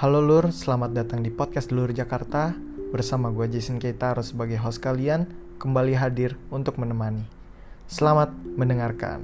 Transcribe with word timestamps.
Halo 0.00 0.24
Lur, 0.24 0.48
selamat 0.48 0.96
datang 0.96 1.20
di 1.20 1.28
podcast 1.28 1.68
Lur 1.76 1.92
Jakarta. 1.92 2.56
Bersama 2.88 3.28
gue 3.28 3.44
Jason 3.52 3.76
Keitaro 3.76 4.24
sebagai 4.24 4.56
host 4.56 4.80
kalian 4.80 5.28
Kembali 5.60 5.92
hadir 5.92 6.40
untuk 6.48 6.80
menemani. 6.80 7.20
Selamat 7.84 8.32
mendengarkan. 8.32 9.20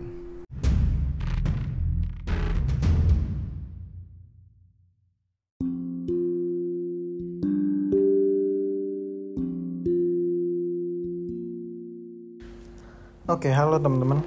Oke, 13.24 13.48
halo 13.48 13.80
teman-teman. 13.80 14.20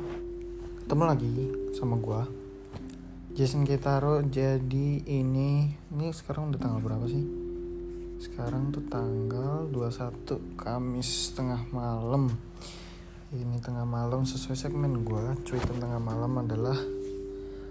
Ketemu 0.82 1.04
lagi 1.06 1.30
sama 1.78 1.94
gue 2.02 2.39
Jason 3.40 3.64
Kitaro 3.64 4.20
jadi 4.20 5.00
ini 5.08 5.72
ini 5.72 6.06
sekarang 6.12 6.52
udah 6.52 6.60
tanggal 6.60 6.84
berapa 6.84 7.08
sih? 7.08 7.24
Sekarang 8.20 8.68
tuh 8.68 8.84
tanggal 8.92 9.64
21 9.72 10.60
Kamis 10.60 11.32
tengah 11.32 11.64
malam. 11.72 12.36
Ini 13.32 13.64
tengah 13.64 13.88
malam 13.88 14.28
sesuai 14.28 14.60
segmen 14.60 15.08
gue 15.08 15.40
cuitan 15.48 15.80
tengah 15.80 16.04
malam 16.04 16.36
adalah 16.44 16.76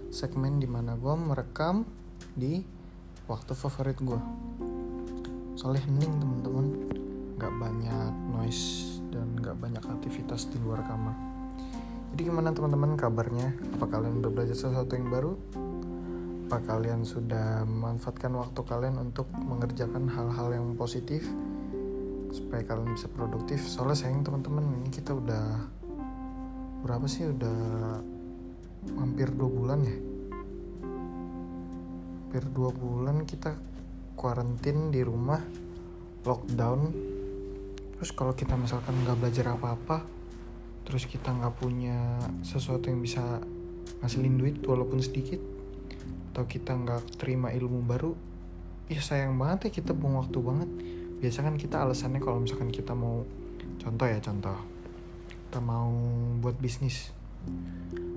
segmen 0.09 0.57
di 0.57 0.65
mana 0.65 0.97
gue 0.97 1.13
merekam 1.13 1.85
di 2.33 2.65
waktu 3.29 3.53
favorit 3.53 4.01
gue 4.01 4.21
soalnya 5.53 5.85
hening 5.85 6.17
temen-temen 6.17 6.65
nggak 7.37 7.53
banyak 7.61 8.13
noise 8.33 8.97
dan 9.13 9.37
nggak 9.37 9.53
banyak 9.61 9.85
aktivitas 9.85 10.49
di 10.49 10.57
luar 10.65 10.81
kamar 10.81 11.38
jadi 12.13 12.21
gimana 12.27 12.51
teman-teman 12.51 12.97
kabarnya? 12.97 13.53
Apa 13.77 13.85
kalian 13.85 14.19
udah 14.19 14.31
belajar 14.33 14.57
sesuatu 14.57 14.91
yang 14.97 15.07
baru? 15.07 15.37
Apa 16.49 16.57
kalian 16.65 17.05
sudah 17.05 17.61
memanfaatkan 17.63 18.33
waktu 18.33 18.61
kalian 18.65 18.97
untuk 18.97 19.29
mengerjakan 19.37 20.09
hal-hal 20.09 20.49
yang 20.49 20.73
positif 20.73 21.21
supaya 22.33 22.65
kalian 22.65 22.91
bisa 22.97 23.05
produktif? 23.13 23.61
Soalnya 23.61 23.97
sayang 24.01 24.25
teman-teman 24.25 24.65
ini 24.81 24.89
kita 24.89 25.13
udah 25.13 25.63
berapa 26.81 27.05
sih? 27.05 27.29
Udah 27.29 28.01
hampir 28.97 29.29
dua 29.29 29.49
bulan 29.49 29.79
ya. 29.85 29.97
Hampir 32.25 32.43
dua 32.49 32.73
bulan 32.73 33.29
kita 33.29 33.53
kuarantin 34.17 34.89
di 34.89 35.05
rumah, 35.05 35.39
lockdown. 36.27 36.81
Terus 37.95 38.11
kalau 38.11 38.33
kita 38.35 38.57
misalkan 38.57 38.97
nggak 39.05 39.17
belajar 39.21 39.55
apa-apa, 39.55 40.18
terus 40.89 41.05
kita 41.05 41.29
nggak 41.29 41.53
punya 41.61 42.17
sesuatu 42.41 42.89
yang 42.89 42.99
bisa 42.99 43.21
ngasilin 44.01 44.41
duit 44.41 44.57
walaupun 44.65 44.97
sedikit 45.05 45.37
atau 46.33 46.49
kita 46.49 46.73
nggak 46.73 47.21
terima 47.21 47.53
ilmu 47.53 47.85
baru 47.85 48.17
ya 48.89 48.97
sayang 49.05 49.37
banget 49.37 49.69
ya 49.69 49.71
kita 49.81 49.93
buang 49.93 50.17
waktu 50.17 50.37
banget. 50.41 50.69
Biasa 51.21 51.45
kan 51.45 51.55
kita 51.61 51.85
alasannya 51.85 52.19
kalau 52.19 52.41
misalkan 52.41 52.73
kita 52.73 52.97
mau 52.97 53.21
contoh 53.77 54.07
ya 54.09 54.17
contoh. 54.17 54.57
Kita 55.29 55.59
mau 55.61 55.93
buat 56.41 56.57
bisnis. 56.57 57.13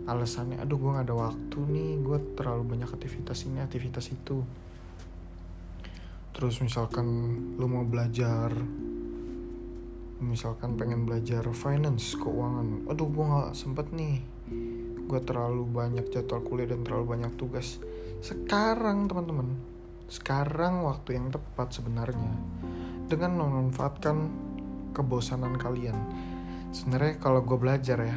Alasannya 0.09 0.59
aduh 0.59 0.81
gue 0.81 0.91
nggak 0.97 1.07
ada 1.07 1.17
waktu 1.17 1.59
nih 1.61 1.91
gue 2.01 2.19
terlalu 2.35 2.65
banyak 2.73 2.89
aktivitas 2.89 3.45
ini 3.45 3.61
aktivitas 3.61 4.09
itu. 4.17 4.41
Terus 6.33 6.57
misalkan 6.65 7.07
lu 7.61 7.69
mau 7.69 7.85
belajar 7.85 8.57
misalkan 10.23 10.79
pengen 10.79 11.05
belajar 11.05 11.43
finance 11.51 12.15
keuangan. 12.15 12.87
Aduh 12.87 13.11
gue 13.11 13.25
nggak 13.27 13.53
sempet 13.59 13.91
nih. 13.91 14.23
Gue 15.11 15.21
terlalu 15.21 15.67
banyak 15.67 16.09
jadwal 16.09 16.41
kuliah 16.47 16.71
dan 16.71 16.87
terlalu 16.87 17.19
banyak 17.19 17.35
tugas. 17.35 17.83
Sekarang 18.23 19.11
teman-teman 19.11 19.53
sekarang 20.07 20.85
waktu 20.87 21.19
yang 21.19 21.35
tepat 21.35 21.75
sebenarnya. 21.75 22.33
Dengan 23.11 23.37
memanfaatkan 23.43 24.17
kebosanan 24.95 25.59
kalian. 25.59 25.99
Sebenarnya 26.73 27.21
kalau 27.21 27.45
gue 27.45 27.59
belajar 27.59 27.99
ya 28.01 28.17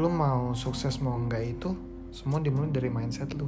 lu 0.00 0.08
mau 0.08 0.56
sukses 0.56 1.04
mau 1.04 1.20
enggak 1.20 1.44
itu 1.52 1.76
semua 2.08 2.40
dimulai 2.40 2.72
dari 2.72 2.88
mindset 2.88 3.36
lu. 3.36 3.44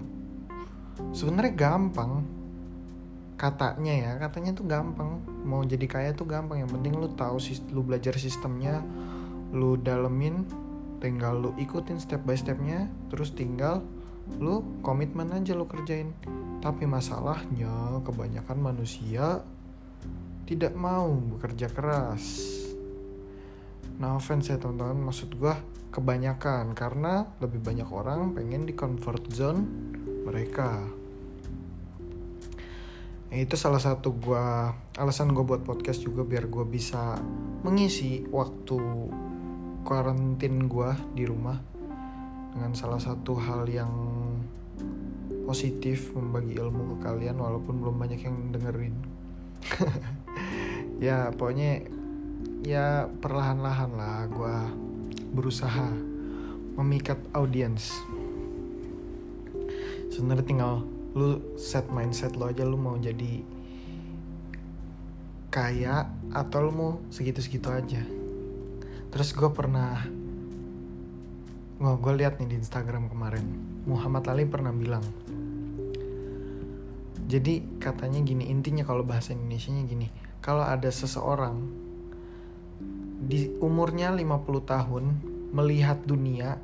Sebenarnya 1.17 1.57
gampang 1.57 2.44
katanya 3.34 3.93
ya 3.93 4.11
katanya 4.19 4.55
tuh 4.55 4.67
gampang. 4.67 5.22
Mau 5.45 5.62
jadi 5.67 5.87
kaya 5.87 6.11
tuh 6.15 6.27
gampang 6.27 6.62
yang 6.62 6.71
penting 6.71 6.95
lu 6.95 7.11
tahu 7.15 7.39
lu 7.75 7.83
belajar 7.83 8.15
sistemnya 8.17 8.83
lu 9.55 9.78
dalemin 9.78 10.47
tinggal 10.99 11.39
lu 11.39 11.50
ikutin 11.61 12.00
step 12.00 12.25
by 12.27 12.34
stepnya 12.34 12.91
terus 13.12 13.31
tinggal 13.37 13.84
lu 14.41 14.65
komitmen 14.81 15.31
aja 15.34 15.53
lu 15.53 15.69
kerjain. 15.69 16.15
Tapi 16.65 16.89
masalahnya 16.89 18.00
kebanyakan 18.00 18.59
manusia 18.59 19.44
tidak 20.49 20.73
mau 20.77 21.12
bekerja 21.12 21.69
keras. 21.69 22.25
Nah 24.00 24.17
offense 24.17 24.50
ya 24.50 24.56
teman-teman 24.56 25.12
maksud 25.12 25.37
gua 25.37 25.61
kebanyakan 25.94 26.75
karena 26.75 27.31
lebih 27.39 27.62
banyak 27.62 27.87
orang 27.87 28.34
pengen 28.34 28.67
di 28.67 28.75
comfort 28.75 29.31
zone 29.31 29.62
mereka 30.27 30.83
itu 33.34 33.59
salah 33.59 33.83
satu 33.83 34.15
gue 34.15 34.47
alasan 34.95 35.34
gue 35.34 35.43
buat 35.43 35.67
podcast 35.67 36.06
juga 36.06 36.22
biar 36.22 36.47
gue 36.47 36.62
bisa 36.71 37.19
mengisi 37.67 38.22
waktu 38.31 38.78
karantin 39.83 40.71
gue 40.71 40.91
di 41.19 41.27
rumah 41.27 41.59
dengan 42.55 42.73
salah 42.78 43.03
satu 43.03 43.34
hal 43.34 43.67
yang 43.67 43.91
positif 45.44 46.15
membagi 46.15 46.56
ilmu 46.56 46.94
ke 46.94 46.97
kalian 47.11 47.37
walaupun 47.37 47.83
belum 47.83 47.97
banyak 47.99 48.21
yang 48.23 48.37
dengerin. 48.55 48.97
Ya 51.03 51.34
pokoknya 51.34 51.84
ya 52.62 53.11
perlahan-lahan 53.21 53.93
lah 53.99 54.31
gue 54.31 54.56
berusaha 55.34 55.91
memikat 56.78 57.19
audiens 57.34 57.91
sebenarnya 60.15 60.47
tinggal 60.47 60.75
lu 61.15 61.55
set 61.55 61.87
mindset 61.95 62.35
lo 62.35 62.51
aja 62.51 62.67
lu 62.67 62.75
mau 62.75 62.99
jadi 62.99 63.43
kaya 65.55 66.11
atau 66.35 66.59
lu 66.67 66.73
mau 66.75 66.91
segitu-segitu 67.15 67.71
aja. 67.71 68.03
Terus 69.15 69.31
gue 69.31 69.51
pernah 69.55 70.03
gue 71.79 72.13
lihat 72.17 72.39
nih 72.39 72.55
di 72.55 72.57
Instagram 72.63 73.11
kemarin 73.11 73.45
Muhammad 73.85 74.25
Ali 74.31 74.47
pernah 74.47 74.71
bilang 74.71 75.03
jadi 77.29 77.61
katanya 77.83 78.23
gini 78.23 78.49
intinya 78.49 78.87
kalau 78.87 79.03
bahasa 79.05 79.35
Indonesia 79.35 79.75
nya 79.75 79.85
gini 79.85 80.09
kalau 80.41 80.65
ada 80.65 80.89
seseorang 80.89 81.61
di 83.25 83.53
umurnya 83.59 84.15
50 84.15 84.23
tahun 84.65 85.05
melihat 85.53 86.01
dunia 86.09 86.57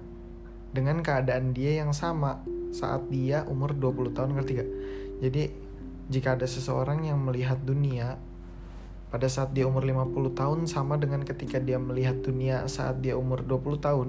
dengan 0.70 1.02
keadaan 1.02 1.52
dia 1.52 1.82
yang 1.84 1.90
sama 1.90 2.40
saat 2.70 3.06
dia 3.10 3.46
umur 3.46 3.74
20 3.74 4.16
tahun 4.16 4.30
ngerti 4.38 4.52
gak? 4.58 4.70
Jadi 5.20 5.42
jika 6.10 6.34
ada 6.34 6.46
seseorang 6.46 7.06
yang 7.06 7.22
melihat 7.22 7.58
dunia 7.62 8.18
pada 9.10 9.26
saat 9.26 9.50
dia 9.50 9.66
umur 9.66 9.82
50 9.82 10.38
tahun 10.38 10.58
sama 10.70 10.94
dengan 10.94 11.26
ketika 11.26 11.58
dia 11.58 11.82
melihat 11.82 12.22
dunia 12.22 12.66
saat 12.70 13.02
dia 13.02 13.18
umur 13.18 13.42
20 13.42 13.82
tahun 13.82 14.08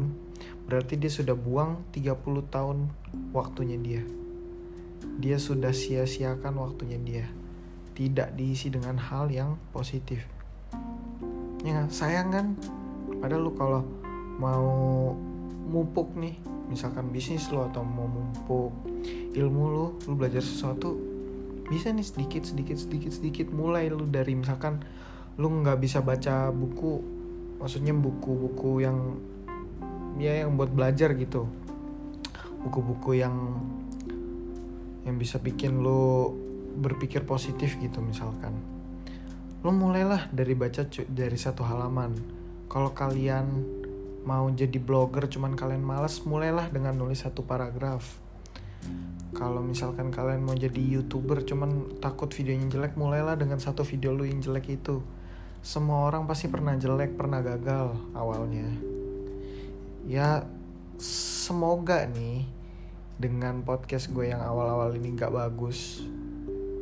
berarti 0.69 0.97
dia 0.97 1.09
sudah 1.09 1.33
buang 1.33 1.81
30 1.94 2.21
tahun 2.53 2.77
waktunya 3.33 3.77
dia. 3.81 4.01
Dia 5.17 5.38
sudah 5.41 5.73
sia-siakan 5.73 6.53
waktunya 6.61 7.01
dia. 7.01 7.25
Tidak 7.97 8.38
diisi 8.38 8.69
dengan 8.69 8.97
hal 8.97 9.29
yang 9.33 9.57
positif. 9.73 10.21
Ya 11.61 11.85
sayang 11.89 12.29
kan? 12.33 12.47
Padahal 13.21 13.41
lu 13.45 13.53
kalau 13.53 13.81
mau 14.41 14.69
mupuk 15.69 16.18
nih 16.18 16.50
misalkan 16.71 17.12
bisnis 17.12 17.51
lo 17.51 17.68
atau 17.68 17.83
mau 17.83 18.07
mumpuk 18.07 18.71
ilmu 19.35 19.63
lo 19.68 19.85
lo 20.07 20.13
belajar 20.15 20.39
sesuatu 20.39 20.95
bisa 21.71 21.88
nih 21.91 22.03
sedikit 22.03 22.44
sedikit 22.44 22.75
sedikit 22.75 23.12
sedikit. 23.15 23.47
Mulai 23.51 23.88
lo 23.88 24.03
dari 24.03 24.35
misalkan 24.35 24.83
lo 25.39 25.47
nggak 25.47 25.79
bisa 25.79 26.03
baca 26.03 26.51
buku 26.51 27.00
maksudnya 27.63 27.95
buku-buku 27.95 28.83
yang 28.83 29.15
ya 30.19 30.44
yang 30.44 30.59
buat 30.59 30.68
belajar 30.68 31.15
gitu. 31.15 31.47
Buku-buku 32.68 33.24
yang 33.24 33.35
yang 35.07 35.15
bisa 35.15 35.39
bikin 35.39 35.79
lo 35.79 36.35
berpikir 36.75 37.24
positif 37.24 37.79
gitu 37.79 38.03
misalkan. 38.03 38.51
Lo 39.63 39.71
mulailah 39.71 40.27
dari 40.35 40.51
baca 40.59 40.83
dari 41.07 41.38
satu 41.39 41.63
halaman. 41.63 42.12
Kalau 42.67 42.91
kalian 42.91 43.63
mau 44.21 44.45
jadi 44.53 44.77
blogger 44.77 45.25
cuman 45.25 45.57
kalian 45.57 45.81
males 45.81 46.21
mulailah 46.21 46.69
dengan 46.69 46.94
nulis 46.94 47.25
satu 47.25 47.41
paragraf. 47.41 48.21
Kalau 49.31 49.63
misalkan 49.63 50.13
kalian 50.13 50.44
mau 50.45 50.53
jadi 50.53 50.77
youtuber 50.77 51.41
cuman 51.41 51.97
takut 52.03 52.29
videonya 52.29 52.68
jelek 52.69 52.94
mulailah 53.00 53.39
dengan 53.39 53.57
satu 53.57 53.81
video 53.81 54.13
lu 54.13 54.27
yang 54.27 54.44
jelek 54.44 54.77
itu. 54.77 55.01
Semua 55.62 56.09
orang 56.09 56.25
pasti 56.25 56.50
pernah 56.50 56.77
jelek 56.77 57.18
pernah 57.18 57.41
gagal 57.41 57.97
awalnya. 58.13 58.69
Ya 60.06 60.45
semoga 61.01 62.06
nih 62.09 62.45
dengan 63.17 63.62
podcast 63.62 64.09
gue 64.13 64.29
yang 64.29 64.41
awal-awal 64.41 64.94
ini 64.97 65.13
gak 65.13 65.33
bagus. 65.33 66.06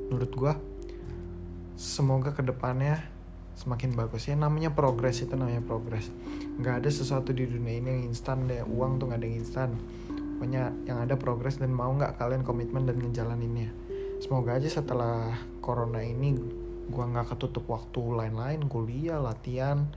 Menurut 0.09 0.31
gue 0.33 0.53
semoga 1.79 2.35
ke 2.35 2.43
depannya 2.43 2.99
semakin 3.55 3.95
bagus. 3.95 4.27
Ya 4.27 4.35
namanya 4.35 4.73
progres 4.73 5.21
itu 5.23 5.35
namanya 5.35 5.63
progres 5.63 6.09
nggak 6.59 6.83
ada 6.83 6.89
sesuatu 6.91 7.31
di 7.31 7.47
dunia 7.47 7.79
ini 7.79 7.87
yang 7.87 8.03
instan 8.11 8.43
deh. 8.43 8.59
Uang 8.67 8.99
tuh 8.99 9.07
nggak 9.07 9.19
ada 9.23 9.27
yang 9.31 9.39
instan. 9.39 9.69
Pokoknya 10.35 10.71
yang 10.83 10.99
ada 11.03 11.15
progres 11.15 11.55
dan 11.55 11.71
mau 11.71 11.91
nggak 11.95 12.19
kalian 12.19 12.43
komitmen 12.43 12.83
dan 12.83 12.99
ngejalaninnya. 12.99 13.71
Semoga 14.19 14.59
aja 14.59 14.67
setelah 14.67 15.39
corona 15.63 16.03
ini 16.03 16.35
gua 16.91 17.07
nggak 17.07 17.31
ketutup 17.35 17.63
waktu 17.71 18.01
lain-lain 18.01 18.65
kuliah 18.67 19.21
latihan 19.21 19.87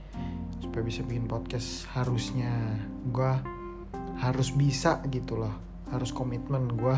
supaya 0.63 0.83
bisa 0.87 1.03
bikin 1.03 1.27
podcast 1.27 1.83
harusnya. 1.91 2.79
Gua 3.11 3.43
harus 4.23 4.55
bisa 4.55 5.03
gitu 5.11 5.35
loh. 5.35 5.51
Harus 5.91 6.15
komitmen. 6.15 6.71
Gua 6.79 6.95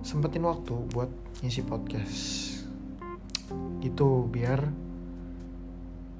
sempetin 0.00 0.48
waktu 0.48 0.72
buat 0.96 1.12
ngisi 1.44 1.60
podcast. 1.68 2.18
Gitu 3.84 4.08
biar 4.32 4.64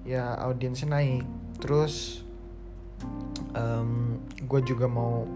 ya 0.05 0.37
audiensnya 0.37 1.01
naik. 1.01 1.25
Terus 1.57 2.26
um, 3.57 4.21
gue 4.47 4.61
juga 4.63 4.87
mau 4.87 5.27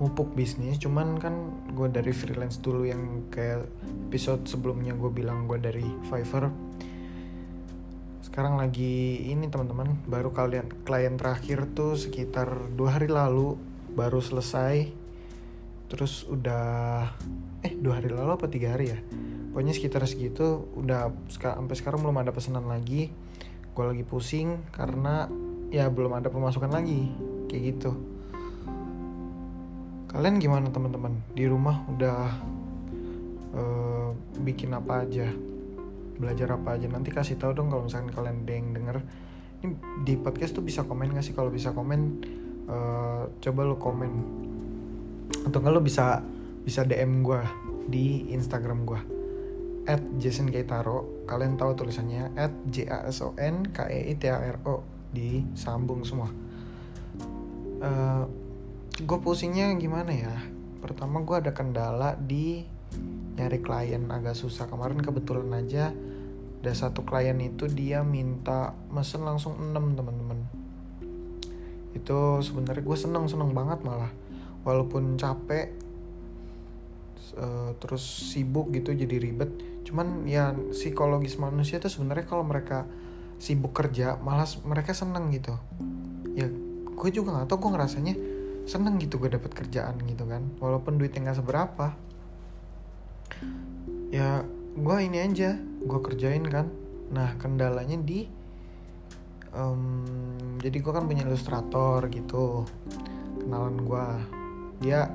mupuk 0.00 0.32
bisnis 0.32 0.80
cuman 0.80 1.20
kan 1.20 1.34
gue 1.76 1.88
dari 1.92 2.08
freelance 2.16 2.56
dulu 2.56 2.88
yang 2.88 3.28
kayak 3.28 3.68
episode 4.08 4.48
sebelumnya 4.48 4.96
gue 4.96 5.12
bilang 5.12 5.44
gue 5.44 5.60
dari 5.60 5.84
Fiverr. 6.08 6.48
Sekarang 8.24 8.56
lagi 8.56 9.28
ini 9.28 9.50
teman-teman 9.52 10.00
baru 10.08 10.32
kalian 10.32 10.86
klien 10.88 11.20
terakhir 11.20 11.68
tuh 11.76 12.00
sekitar 12.00 12.72
dua 12.72 12.96
hari 12.96 13.12
lalu 13.12 13.60
baru 13.92 14.24
selesai. 14.24 14.88
Terus 15.90 16.24
udah 16.30 17.10
eh 17.60 17.74
dua 17.76 18.00
hari 18.00 18.08
lalu 18.08 18.30
apa 18.32 18.46
tiga 18.48 18.78
hari 18.78 18.96
ya? 18.96 18.98
Pokoknya 19.50 19.74
sekitar 19.74 20.06
segitu 20.06 20.64
udah 20.78 21.12
sampai 21.28 21.76
sekarang 21.76 22.00
belum 22.00 22.22
ada 22.22 22.32
pesanan 22.32 22.70
lagi. 22.70 23.12
Gue 23.74 23.84
lagi 23.84 24.06
pusing 24.06 24.62
karena 24.72 25.26
ya 25.70 25.86
belum 25.86 26.18
ada 26.18 26.28
pemasukan 26.28 26.68
lagi. 26.68 27.08
Kayak 27.46 27.62
gitu. 27.74 27.90
Kalian 30.10 30.42
gimana 30.42 30.66
teman-teman? 30.74 31.14
Di 31.32 31.46
rumah 31.46 31.86
udah 31.86 32.20
uh, 33.54 34.10
bikin 34.42 34.74
apa 34.74 35.06
aja? 35.06 35.30
Belajar 36.18 36.58
apa 36.58 36.74
aja? 36.74 36.90
Nanti 36.90 37.14
kasih 37.14 37.38
tahu 37.38 37.54
dong 37.54 37.70
kalau 37.70 37.86
misalkan 37.86 38.10
kalian 38.10 38.42
ada 38.42 38.52
yang 38.52 38.68
denger. 38.74 38.96
Ini 39.62 39.66
di 40.02 40.14
podcast 40.18 40.58
tuh 40.58 40.66
bisa 40.66 40.82
komen 40.82 41.14
gak 41.14 41.22
sih? 41.22 41.32
Kalau 41.32 41.48
bisa 41.48 41.70
komen 41.70 42.00
uh, 42.66 43.30
coba 43.38 43.60
lo 43.62 43.78
komen. 43.78 44.12
Atau 45.46 45.62
kalau 45.62 45.78
bisa 45.78 46.26
bisa 46.66 46.82
DM 46.82 47.22
gue 47.22 47.40
di 47.86 48.34
Instagram 48.34 48.82
gue 48.82 49.00
at 49.86 50.02
Jason 50.18 50.50
Keitaro. 50.50 51.26
Kalian 51.30 51.54
tahu 51.54 51.78
tulisannya 51.78 52.34
at 52.34 52.50
J 52.66 52.90
A 52.90 53.06
S 53.06 53.22
O 53.22 53.32
N 53.38 53.70
K 53.70 53.86
E 53.86 54.10
I 54.10 54.14
T 54.18 54.26
A 54.26 54.38
R 54.38 54.58
O 54.66 54.99
disambung 55.10 56.06
semua. 56.06 56.30
Uh, 57.80 57.84
eh, 57.84 58.24
gue 59.00 59.18
pusingnya 59.22 59.74
gimana 59.76 60.12
ya? 60.12 60.36
Pertama 60.80 61.20
gue 61.22 61.36
ada 61.36 61.52
kendala 61.52 62.16
di 62.16 62.62
nyari 63.36 63.58
klien. 63.60 64.04
Agak 64.10 64.36
susah. 64.36 64.66
Kemarin 64.70 65.00
kebetulan 65.00 65.50
aja 65.54 65.92
ada 66.60 66.72
satu 66.76 67.08
klien 67.08 67.36
itu 67.40 67.64
dia 67.72 68.04
minta 68.04 68.76
mesen 68.92 69.24
langsung 69.24 69.56
6 69.56 69.72
teman-teman. 69.72 70.38
Itu 71.96 72.44
sebenarnya 72.44 72.84
gue 72.84 72.98
seneng 73.00 73.26
seneng 73.26 73.56
banget 73.56 73.80
malah. 73.80 74.12
Walaupun 74.60 75.16
capek 75.16 75.72
uh, 77.40 77.72
terus 77.80 78.04
sibuk 78.04 78.68
gitu 78.76 78.92
jadi 78.92 79.16
ribet. 79.16 79.50
Cuman 79.88 80.28
ya 80.28 80.52
psikologis 80.70 81.40
manusia 81.40 81.80
tuh 81.80 81.88
sebenarnya 81.88 82.28
kalau 82.28 82.44
mereka 82.44 82.84
sibuk 83.40 83.72
kerja 83.72 84.20
malas 84.20 84.60
mereka 84.62 84.92
seneng 84.92 85.32
gitu. 85.32 85.56
Ya 86.36 86.46
gue 86.84 87.10
juga 87.10 87.32
nggak 87.32 87.48
tau 87.48 87.56
gue 87.56 87.70
ngerasanya 87.72 88.14
seneng 88.68 89.00
gitu 89.00 89.16
gue 89.16 89.32
dapet 89.32 89.50
kerjaan 89.56 89.96
gitu 90.04 90.28
kan. 90.28 90.44
Walaupun 90.60 91.00
duitnya 91.00 91.32
nggak 91.32 91.40
seberapa. 91.40 91.96
Ya 94.12 94.44
gue 94.76 94.96
ini 95.00 95.18
aja 95.24 95.56
gue 95.58 96.00
kerjain 96.04 96.44
kan. 96.44 96.68
Nah 97.10 97.34
kendalanya 97.40 97.96
di 97.96 98.28
um, 99.56 100.04
jadi 100.60 100.76
gue 100.76 100.92
kan 100.92 101.08
punya 101.08 101.24
ilustrator 101.24 102.04
gitu. 102.12 102.68
Kenalan 103.40 103.80
gue 103.80 104.06
dia 104.84 105.08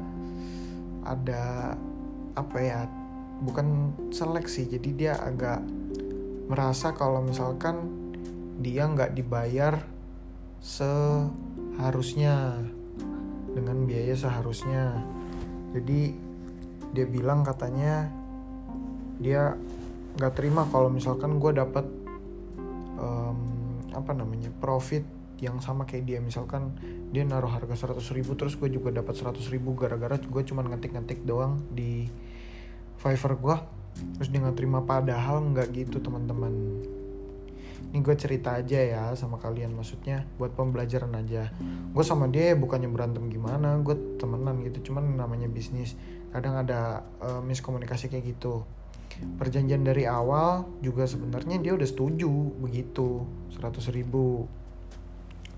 ada 1.06 1.78
apa 2.34 2.58
ya 2.58 2.90
bukan 3.46 3.94
seleksi 4.10 4.66
jadi 4.66 4.90
dia 4.98 5.14
agak 5.22 5.62
merasa 6.50 6.94
kalau 6.94 7.22
misalkan 7.22 8.05
dia 8.60 8.88
nggak 8.88 9.12
dibayar 9.16 9.84
seharusnya 10.64 12.34
dengan 13.52 13.78
biaya 13.88 14.16
seharusnya. 14.16 15.00
Jadi 15.76 16.16
dia 16.96 17.06
bilang 17.08 17.44
katanya 17.44 18.08
dia 19.20 19.56
nggak 20.16 20.34
terima 20.36 20.64
kalau 20.72 20.88
misalkan 20.88 21.40
gue 21.40 21.52
dapat 21.52 21.86
um, 23.00 23.40
apa 23.92 24.12
namanya 24.16 24.52
profit 24.60 25.04
yang 25.44 25.60
sama 25.60 25.84
kayak 25.84 26.08
dia. 26.08 26.20
Misalkan 26.24 26.76
dia 27.12 27.28
naruh 27.28 27.52
harga 27.52 27.92
100 27.92 28.00
ribu 28.16 28.36
terus 28.40 28.56
gue 28.56 28.72
juga 28.72 28.92
dapat 28.92 29.16
100 29.16 29.40
ribu 29.52 29.76
gara-gara 29.76 30.20
gue 30.20 30.44
cuma 30.48 30.64
ngetik-ngetik 30.68 31.24
doang 31.24 31.64
di 31.72 32.08
Fiverr 33.00 33.40
gue 33.40 33.58
terus 34.20 34.28
dia 34.28 34.44
nggak 34.44 34.58
terima 34.60 34.84
padahal 34.84 35.40
nggak 35.56 35.72
gitu 35.72 36.04
teman-teman 36.04 36.52
ini 37.92 38.00
gue 38.02 38.16
cerita 38.18 38.58
aja 38.58 38.80
ya 38.80 39.04
sama 39.14 39.38
kalian 39.38 39.74
maksudnya 39.76 40.26
buat 40.40 40.54
pembelajaran 40.54 41.12
aja. 41.18 41.52
Gue 41.92 42.04
sama 42.06 42.30
dia 42.30 42.56
bukannya 42.58 42.90
berantem 42.90 43.28
gimana 43.30 43.78
gue 43.82 44.18
temenan 44.18 44.62
gitu 44.66 44.92
cuman 44.92 45.20
namanya 45.20 45.50
bisnis. 45.50 45.98
Kadang 46.34 46.60
ada 46.60 47.06
uh, 47.22 47.42
miskomunikasi 47.44 48.12
kayak 48.12 48.36
gitu. 48.36 48.66
Perjanjian 49.40 49.88
dari 49.88 50.04
awal 50.04 50.68
juga 50.84 51.08
sebenarnya 51.08 51.62
dia 51.64 51.72
udah 51.76 51.88
setuju 51.88 52.32
begitu. 52.60 53.24
100 53.56 53.96
ribu. 53.96 54.46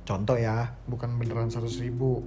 Contoh 0.07 0.37
ya 0.39 0.77
bukan 0.87 1.17
beneran 1.17 1.49
100 1.49 1.67
ribu. 1.83 2.23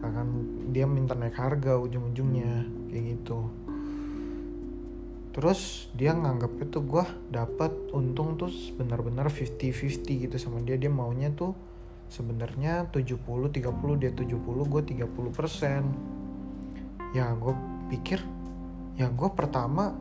Akan 0.00 0.26
dia 0.70 0.86
minta 0.86 1.18
naik 1.18 1.34
harga 1.34 1.74
ujung-ujungnya 1.76 2.64
kayak 2.88 3.04
gitu 3.18 3.67
terus 5.32 5.92
dia 5.92 6.16
nganggap 6.16 6.56
itu 6.62 6.80
gue 6.80 7.04
dapat 7.28 7.70
untung 7.92 8.40
tuh 8.40 8.50
benar-benar 8.74 9.28
50-50 9.28 10.24
gitu 10.28 10.36
sama 10.40 10.64
dia. 10.64 10.80
Dia 10.80 10.90
maunya 10.90 11.30
tuh 11.30 11.52
sebenarnya 12.08 12.88
70 12.88 13.20
30 13.52 14.00
dia 14.00 14.10
70 14.12 14.72
gue 14.72 14.82
30 14.82 15.36
persen. 15.36 15.82
Ya 17.12 17.32
gue 17.36 17.54
pikir 17.92 18.20
ya 18.98 19.06
gue 19.08 19.28
pertama 19.30 19.94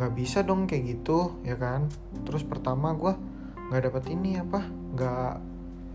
nggak 0.00 0.12
bisa 0.16 0.40
dong 0.40 0.64
kayak 0.70 0.98
gitu 0.98 1.42
ya 1.42 1.58
kan? 1.58 1.90
Terus 2.24 2.46
pertama 2.46 2.94
gue 2.94 3.12
nggak 3.70 3.82
dapat 3.90 4.04
ini 4.10 4.38
apa 4.38 4.64
nggak 4.66 5.34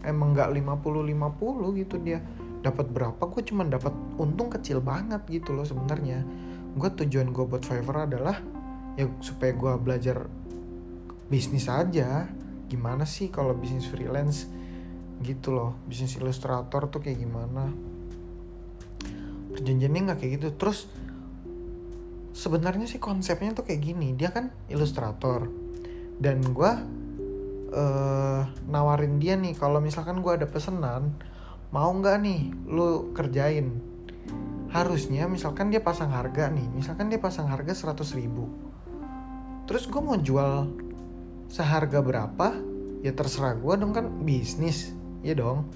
emang 0.07 0.35
nggak 0.35 0.49
50 0.51 1.15
50 1.15 1.79
gitu 1.81 1.95
dia. 2.03 2.19
Dapat 2.57 2.91
berapa? 2.91 3.21
Gue 3.31 3.41
cuma 3.47 3.63
dapat 3.63 3.95
untung 4.19 4.51
kecil 4.51 4.83
banget 4.83 5.23
gitu 5.31 5.55
loh 5.55 5.63
sebenarnya 5.63 6.46
gue 6.77 6.89
tujuan 7.03 7.33
gue 7.33 7.45
buat 7.49 7.65
Fiverr 7.65 8.05
adalah 8.05 8.37
ya 8.93 9.09
supaya 9.19 9.51
gue 9.57 9.73
belajar 9.81 10.29
bisnis 11.27 11.67
aja. 11.67 12.29
Gimana 12.69 13.03
sih 13.03 13.33
kalau 13.33 13.57
bisnis 13.57 13.89
freelance? 13.89 14.45
Gitu 15.19 15.49
loh. 15.51 15.75
Bisnis 15.89 16.15
ilustrator 16.21 16.87
tuh 16.87 17.01
kayak 17.01 17.19
gimana? 17.19 17.73
Perjanjiannya 19.57 20.01
nggak 20.13 20.19
kayak 20.21 20.31
gitu. 20.39 20.47
Terus 20.55 20.87
sebenarnya 22.37 22.85
sih 22.85 23.01
konsepnya 23.01 23.57
tuh 23.57 23.65
kayak 23.65 23.81
gini. 23.81 24.13
Dia 24.13 24.29
kan 24.29 24.53
ilustrator. 24.69 25.49
Dan 26.17 26.41
gue 26.53 26.71
uh, 27.73 28.41
nawarin 28.69 29.17
dia 29.17 29.35
nih 29.35 29.57
kalau 29.57 29.81
misalkan 29.81 30.21
gue 30.21 30.33
ada 30.33 30.47
pesanan 30.47 31.13
mau 31.71 31.91
nggak 31.91 32.17
nih 32.23 32.41
lu 32.71 33.11
kerjain 33.11 33.96
harusnya 34.77 35.25
misalkan 35.25 35.73
dia 35.73 35.81
pasang 35.81 36.13
harga 36.13 36.53
nih 36.53 36.69
misalkan 36.69 37.09
dia 37.09 37.17
pasang 37.17 37.49
harga 37.49 37.73
100 37.73 38.19
ribu. 38.19 38.45
Terus 39.67 39.83
gue 39.89 39.99
mau 39.99 40.15
jual 40.15 40.71
seharga 41.51 41.99
berapa? 41.99 42.55
Ya 43.03 43.11
terserah 43.11 43.55
gue 43.59 43.73
dong 43.75 43.91
kan 43.91 44.07
bisnis. 44.23 44.95
Ya 45.25 45.35
dong. 45.35 45.67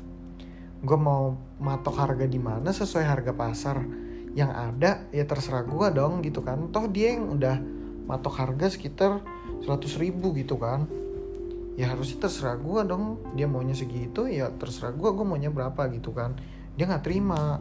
Gue 0.80 0.96
mau 0.96 1.36
matok 1.60 2.00
harga 2.00 2.24
di 2.24 2.40
mana 2.40 2.72
sesuai 2.72 3.04
harga 3.04 3.36
pasar. 3.36 3.84
Yang 4.32 4.52
ada 4.56 4.92
ya 5.12 5.28
terserah 5.28 5.68
gue 5.68 5.88
dong 5.92 6.24
gitu 6.24 6.40
kan. 6.40 6.72
Toh 6.72 6.88
dia 6.88 7.20
yang 7.20 7.36
udah 7.36 7.60
matok 8.08 8.40
harga 8.40 8.72
sekitar 8.72 9.20
100 9.68 10.02
ribu 10.02 10.32
gitu 10.40 10.56
kan. 10.56 10.88
Ya 11.76 11.92
harusnya 11.92 12.28
terserah 12.28 12.56
gue 12.56 12.82
dong 12.88 13.20
dia 13.36 13.48
maunya 13.48 13.76
segitu 13.76 14.28
ya 14.28 14.52
terserah 14.56 14.96
gue 14.96 15.10
gue 15.12 15.26
maunya 15.28 15.52
berapa 15.52 15.92
gitu 15.92 16.16
kan. 16.16 16.40
Dia 16.80 16.88
nggak 16.88 17.04
terima 17.04 17.60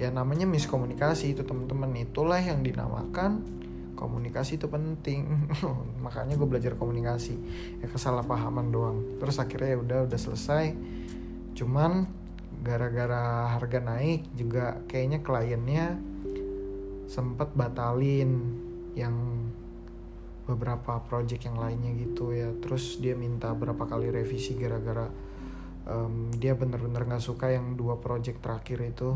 ya 0.00 0.08
namanya 0.08 0.48
miskomunikasi 0.48 1.36
itu 1.36 1.44
teman-teman. 1.44 1.92
Itulah 2.00 2.40
yang 2.40 2.64
dinamakan 2.64 3.44
komunikasi 3.92 4.56
itu 4.56 4.64
penting. 4.72 5.52
Makanya 6.04 6.40
gue 6.40 6.48
belajar 6.48 6.72
komunikasi. 6.80 7.36
Ya 7.84 7.86
kesalahpahaman 7.92 8.72
doang. 8.72 9.20
Terus 9.20 9.36
akhirnya 9.36 9.76
ya 9.76 9.78
udah 9.84 9.98
udah 10.08 10.20
selesai. 10.20 10.72
Cuman 11.52 12.08
gara-gara 12.64 13.52
harga 13.52 13.80
naik 13.84 14.32
juga 14.32 14.80
kayaknya 14.88 15.20
kliennya 15.20 15.86
sempat 17.04 17.52
batalin 17.52 18.56
yang 18.96 19.16
beberapa 20.48 21.04
project 21.04 21.44
yang 21.44 21.60
lainnya 21.60 21.92
gitu 22.00 22.32
ya. 22.32 22.48
Terus 22.56 22.96
dia 23.04 23.12
minta 23.12 23.52
berapa 23.52 23.84
kali 23.84 24.08
revisi 24.08 24.56
gara-gara 24.56 25.12
um, 25.84 26.32
dia 26.32 26.56
bener-bener 26.56 27.04
nggak 27.04 27.22
suka 27.22 27.52
yang 27.52 27.76
dua 27.76 28.00
project 28.00 28.40
terakhir 28.40 28.80
itu 28.80 29.14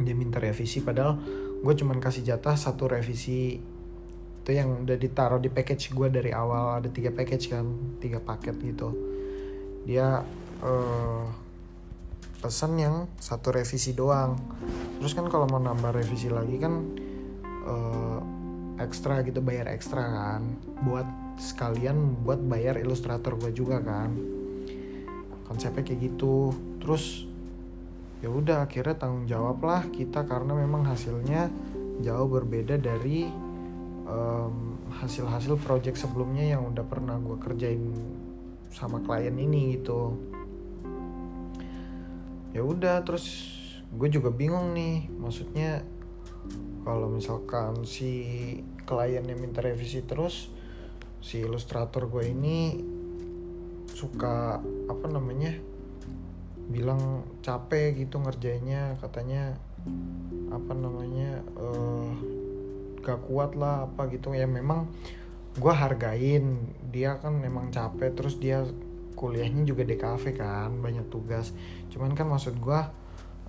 dia 0.00 0.16
minta 0.16 0.40
revisi 0.40 0.80
padahal 0.80 1.20
gue 1.62 1.74
cuman 1.76 2.00
kasih 2.00 2.24
jatah 2.24 2.56
satu 2.56 2.88
revisi. 2.88 3.60
Itu 4.42 4.50
yang 4.50 4.82
udah 4.82 4.98
ditaruh 4.98 5.38
di 5.38 5.46
package 5.46 5.94
gue 5.94 6.08
dari 6.10 6.34
awal 6.34 6.82
ada 6.82 6.90
tiga 6.90 7.14
package 7.14 7.54
kan 7.54 7.66
tiga 8.02 8.18
paket 8.18 8.58
gitu. 8.58 8.90
Dia 9.86 10.26
uh, 10.62 11.24
pesan 12.42 12.74
yang 12.80 13.06
satu 13.22 13.54
revisi 13.54 13.94
doang. 13.94 14.34
Terus 14.98 15.14
kan 15.14 15.30
kalau 15.30 15.46
mau 15.46 15.62
nambah 15.62 15.94
revisi 15.94 16.26
lagi 16.26 16.58
kan 16.58 16.74
uh, 17.70 18.20
ekstra 18.82 19.22
gitu 19.22 19.38
bayar 19.38 19.70
ekstra 19.70 20.02
kan. 20.02 20.42
Buat 20.82 21.06
sekalian 21.38 22.26
buat 22.26 22.42
bayar 22.42 22.82
ilustrator 22.82 23.38
gue 23.38 23.54
juga 23.54 23.78
kan. 23.78 24.10
Konsepnya 25.46 25.86
kayak 25.86 26.00
gitu. 26.02 26.50
Terus 26.82 27.30
ya 28.22 28.30
udah 28.30 28.70
akhirnya 28.70 28.94
tanggung 28.94 29.26
jawab 29.26 29.58
lah 29.66 29.82
kita 29.90 30.22
karena 30.22 30.54
memang 30.54 30.86
hasilnya 30.86 31.50
jauh 32.00 32.30
berbeda 32.30 32.78
dari 32.78 33.26
hasil-hasil 35.02 35.58
um, 35.58 35.62
project 35.62 35.98
sebelumnya 35.98 36.54
yang 36.54 36.70
udah 36.70 36.84
pernah 36.86 37.18
gue 37.18 37.38
kerjain 37.38 37.82
sama 38.72 39.02
klien 39.04 39.34
ini 39.34 39.78
gitu. 39.78 40.16
Ya 42.52 42.62
udah 42.62 43.00
terus 43.02 43.50
gue 43.92 44.08
juga 44.08 44.32
bingung 44.32 44.72
nih 44.76 45.08
maksudnya 45.16 45.84
kalau 46.82 47.08
misalkan 47.12 47.84
si 47.84 48.10
klien 48.84 49.24
yang 49.24 49.38
minta 49.38 49.60
revisi 49.60 50.02
terus 50.04 50.48
si 51.22 51.44
ilustrator 51.44 52.10
gue 52.10 52.24
ini 52.26 52.82
suka 53.92 54.58
apa 54.90 55.06
namanya 55.06 55.54
bilang 56.70 57.26
capek 57.42 57.96
gitu 58.06 58.22
ngerjainnya 58.22 59.00
katanya 59.02 59.58
apa 60.52 60.72
namanya 60.78 61.42
uh, 61.58 62.12
gak 63.02 63.26
kuat 63.26 63.58
lah 63.58 63.90
apa 63.90 64.06
gitu. 64.12 64.30
Ya 64.36 64.46
memang 64.46 64.86
gue 65.52 65.74
hargain 65.74 66.70
dia 66.88 67.18
kan 67.20 67.36
memang 67.36 67.68
capek 67.74 68.14
terus 68.16 68.38
dia 68.40 68.64
kuliahnya 69.18 69.68
juga 69.68 69.84
di 69.84 69.96
kafe 69.98 70.32
kan 70.32 70.78
banyak 70.78 71.06
tugas. 71.10 71.50
Cuman 71.90 72.14
kan 72.14 72.30
maksud 72.30 72.56
gue 72.58 72.80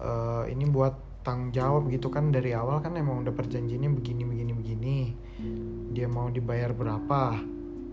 uh, 0.02 0.44
ini 0.50 0.68
buat 0.68 0.98
tanggung 1.24 1.56
jawab 1.56 1.88
gitu 1.88 2.12
kan 2.12 2.36
dari 2.36 2.52
awal 2.52 2.84
kan 2.84 3.00
emang 3.00 3.24
udah 3.24 3.32
perjanjiannya 3.32 3.92
begini 3.96 4.24
begini 4.28 4.52
begini. 4.52 4.98
Dia 5.96 6.12
mau 6.12 6.28
dibayar 6.28 6.76
berapa 6.76 7.40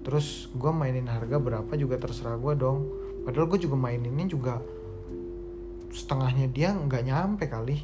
terus 0.01 0.49
gue 0.57 0.73
mainin 0.73 1.05
harga 1.05 1.37
berapa 1.37 1.71
juga 1.77 2.01
terserah 2.01 2.41
gue 2.41 2.55
dong. 2.57 2.79
Padahal 3.23 3.47
gue 3.53 3.61
juga 3.69 3.77
maininnya 3.77 4.27
juga 4.27 4.59
setengahnya 5.91 6.47
dia 6.51 6.71
nggak 6.73 7.03
nyampe 7.07 7.45
kali. 7.51 7.83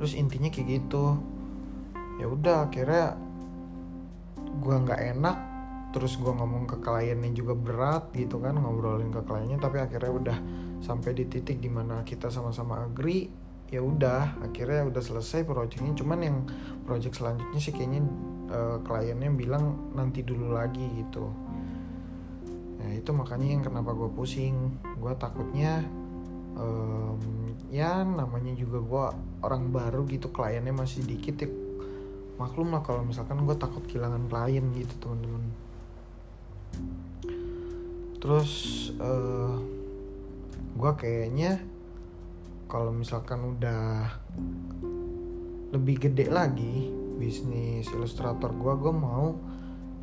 Terus 0.00 0.12
intinya 0.16 0.48
kayak 0.52 0.68
gitu. 0.68 1.18
Ya 2.20 2.30
udah 2.30 2.68
akhirnya 2.70 3.18
gue 4.54 4.76
nggak 4.86 5.00
enak 5.18 5.36
terus 5.90 6.18
gue 6.18 6.30
ngomong 6.30 6.66
ke 6.66 6.82
kliennya 6.82 7.30
juga 7.34 7.54
berat 7.54 8.10
gitu 8.18 8.42
kan 8.42 8.58
ngobrolin 8.58 9.14
ke 9.14 9.22
kliennya 9.22 9.62
tapi 9.62 9.78
akhirnya 9.78 10.10
udah 10.10 10.38
sampai 10.82 11.14
di 11.14 11.26
titik 11.30 11.62
di 11.62 11.70
mana 11.70 12.02
kita 12.02 12.34
sama-sama 12.34 12.82
agree 12.82 13.30
ya 13.70 13.78
udah 13.82 14.42
akhirnya 14.42 14.86
udah 14.86 15.02
selesai 15.02 15.42
projectnya. 15.42 15.94
Cuman 15.98 16.18
yang 16.22 16.36
project 16.86 17.18
selanjutnya 17.18 17.58
sih 17.58 17.72
kayaknya 17.74 18.02
uh, 18.52 18.78
kliennya 18.86 19.30
bilang 19.34 19.94
nanti 19.96 20.22
dulu 20.22 20.54
lagi 20.54 20.84
gitu 20.94 21.30
Nah 22.84 22.92
itu 22.92 23.10
makanya 23.16 23.56
yang 23.56 23.64
kenapa 23.64 23.96
gue 23.96 24.12
pusing. 24.12 24.76
Gue 25.00 25.16
takutnya 25.16 25.80
um, 26.60 27.16
Ya 27.72 28.04
namanya 28.04 28.52
juga 28.54 28.78
gue 28.84 29.04
orang 29.40 29.72
baru 29.72 30.04
gitu 30.04 30.28
Kliennya 30.28 30.76
masih 30.76 31.00
dikit 31.08 31.40
ya. 31.40 31.48
Maklum 32.36 32.76
lah 32.76 32.84
kalau 32.84 33.00
misalkan 33.00 33.40
gue 33.48 33.56
takut 33.56 33.80
kehilangan 33.88 34.28
klien 34.28 34.68
gitu 34.76 34.94
teman-teman. 35.00 35.44
Terus 38.20 38.52
uh, 39.00 39.04
eh, 39.04 39.56
Gue 40.74 40.92
kayaknya 40.98 41.62
Kalau 42.66 42.90
misalkan 42.90 43.54
udah 43.54 44.10
Lebih 45.70 46.10
gede 46.10 46.26
lagi 46.32 46.90
Bisnis 47.14 47.86
ilustrator 47.94 48.50
gue 48.50 48.72
Gue 48.82 48.90
mau 48.90 49.53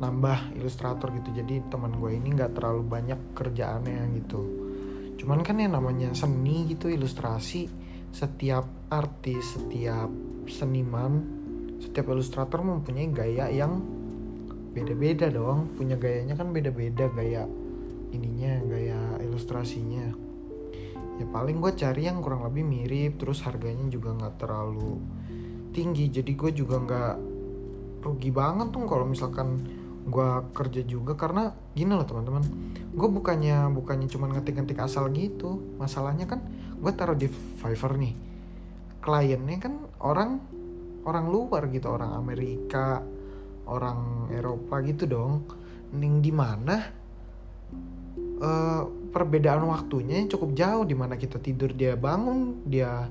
nambah 0.02 0.58
ilustrator 0.58 1.14
gitu. 1.14 1.30
Jadi 1.30 1.62
teman 1.70 1.94
gue 2.02 2.18
ini 2.18 2.34
nggak 2.34 2.58
terlalu 2.58 2.82
banyak 2.82 3.38
kerjaannya 3.38 4.02
gitu. 4.18 4.42
Cuman 5.22 5.46
kan 5.46 5.62
yang 5.62 5.78
namanya 5.78 6.10
seni 6.18 6.66
gitu 6.66 6.90
ilustrasi 6.90 7.70
setiap 8.12 8.66
artis 8.92 9.56
setiap 9.56 10.10
seniman 10.44 11.40
setiap 11.80 12.12
ilustrator 12.12 12.60
mempunyai 12.60 13.08
gaya 13.14 13.46
yang 13.48 13.78
beda-beda 14.74 15.30
dong. 15.30 15.70
Punya 15.78 15.94
gayanya 15.94 16.34
kan 16.34 16.50
beda-beda 16.50 17.06
gaya 17.14 17.46
ininya 18.10 18.58
gaya 18.66 18.98
ilustrasinya. 19.22 20.10
Ya 21.22 21.26
paling 21.30 21.62
gue 21.62 21.72
cari 21.78 22.10
yang 22.10 22.18
kurang 22.18 22.42
lebih 22.42 22.66
mirip 22.66 23.22
terus 23.22 23.46
harganya 23.46 23.86
juga 23.86 24.18
nggak 24.18 24.34
terlalu 24.42 24.98
tinggi. 25.70 26.10
Jadi 26.10 26.32
gue 26.34 26.50
juga 26.50 26.76
nggak 26.82 27.14
rugi 28.02 28.30
banget 28.34 28.74
tuh 28.74 28.82
kalau 28.90 29.06
misalkan 29.06 29.62
gue 30.02 30.30
kerja 30.50 30.82
juga 30.82 31.14
karena 31.14 31.54
gini 31.74 31.94
loh 31.94 32.06
teman-teman. 32.06 32.42
Gue 32.90 33.08
bukannya 33.08 33.70
bukannya 33.70 34.08
cuma 34.10 34.26
ngetik-ngetik 34.30 34.82
asal 34.82 35.08
gitu. 35.14 35.62
Masalahnya 35.78 36.26
kan 36.26 36.42
gue 36.78 36.92
taruh 36.94 37.14
di 37.14 37.30
Fiverr 37.30 37.94
nih. 37.98 38.14
Kliennya 39.02 39.58
kan 39.62 39.74
orang 40.02 40.42
orang 41.06 41.26
luar 41.30 41.66
gitu 41.70 41.90
orang 41.90 42.14
Amerika 42.14 43.02
orang 43.66 44.30
Eropa 44.34 44.82
gitu 44.82 45.06
dong. 45.06 45.46
Ning 45.94 46.18
di 46.18 46.32
mana 46.34 46.76
uh, 48.42 48.82
perbedaan 49.12 49.62
waktunya 49.70 50.26
cukup 50.26 50.56
jauh 50.56 50.82
di 50.82 50.96
mana 50.98 51.14
kita 51.14 51.38
tidur 51.38 51.70
dia 51.76 51.94
bangun 51.94 52.64
dia 52.66 53.06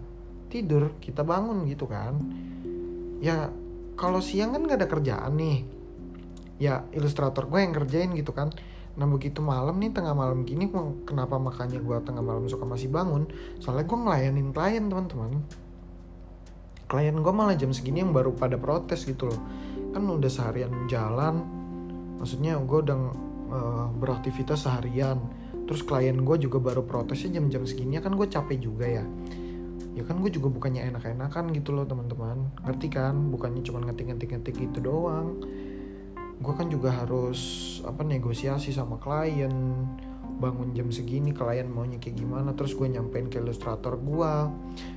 tidur 0.51 0.91
kita 0.99 1.23
bangun 1.23 1.63
gitu 1.71 1.87
kan. 1.87 2.19
Ya 3.23 3.47
kalau 3.95 4.19
siang 4.19 4.51
kan 4.57 4.65
gak 4.65 4.81
ada 4.81 4.89
kerjaan 4.89 5.37
nih 5.37 5.80
ya 6.61 6.85
ilustrator 6.93 7.49
gue 7.49 7.57
yang 7.57 7.73
kerjain 7.73 8.13
gitu 8.13 8.29
kan. 8.37 8.53
Nah 8.93 9.09
begitu 9.09 9.41
malam 9.41 9.81
nih 9.81 9.89
tengah 9.89 10.13
malam 10.13 10.45
gini 10.45 10.69
kenapa 11.09 11.41
makanya 11.41 11.81
gue 11.81 11.97
tengah 12.05 12.21
malam 12.21 12.45
suka 12.45 12.69
masih 12.69 12.93
bangun? 12.93 13.25
Soalnya 13.57 13.89
gue 13.89 13.97
ngelayanin 13.97 14.53
klien 14.53 14.85
teman-teman. 14.85 15.41
Klien 16.85 17.17
gue 17.17 17.33
malah 17.33 17.57
jam 17.57 17.73
segini 17.73 18.05
yang 18.05 18.13
baru 18.13 18.37
pada 18.37 18.61
protes 18.61 19.09
gitu 19.09 19.33
loh. 19.33 19.41
Kan 19.89 20.05
udah 20.05 20.29
seharian 20.29 20.85
jalan. 20.85 21.41
Maksudnya 22.21 22.61
gue 22.61 22.79
udah 22.85 22.97
uh, 23.49 23.87
beraktivitas 23.97 24.69
seharian. 24.69 25.17
Terus 25.65 25.81
klien 25.81 26.13
gue 26.13 26.37
juga 26.37 26.61
baru 26.61 26.85
protesnya 26.85 27.41
jam-jam 27.41 27.65
segini 27.65 27.97
kan 27.97 28.13
gue 28.13 28.27
capek 28.29 28.59
juga 28.61 28.85
ya. 28.85 29.05
Ya 29.97 30.03
kan 30.05 30.21
gue 30.21 30.29
juga 30.29 30.51
bukannya 30.51 30.93
enak-enakan 30.93 31.55
gitu 31.57 31.73
loh 31.73 31.89
teman-teman. 31.89 32.53
Ngerti 32.69 32.87
kan? 32.91 33.15
Bukannya 33.33 33.63
cuma 33.65 33.81
ngetik-ngetik-ngetik 33.87 34.55
gitu 34.61 34.77
doang 34.83 35.41
gue 36.41 36.53
kan 36.57 36.67
juga 36.67 36.89
harus 36.89 37.39
apa 37.85 38.01
negosiasi 38.01 38.73
sama 38.73 38.97
klien. 38.97 39.53
Bangun 40.41 40.73
jam 40.73 40.89
segini 40.89 41.37
klien 41.37 41.69
maunya 41.69 42.01
kayak 42.01 42.17
gimana 42.17 42.57
terus 42.57 42.73
gue 42.73 42.89
nyampein 42.89 43.29
ke 43.29 43.37
ilustrator 43.37 43.93
gue 44.01 44.33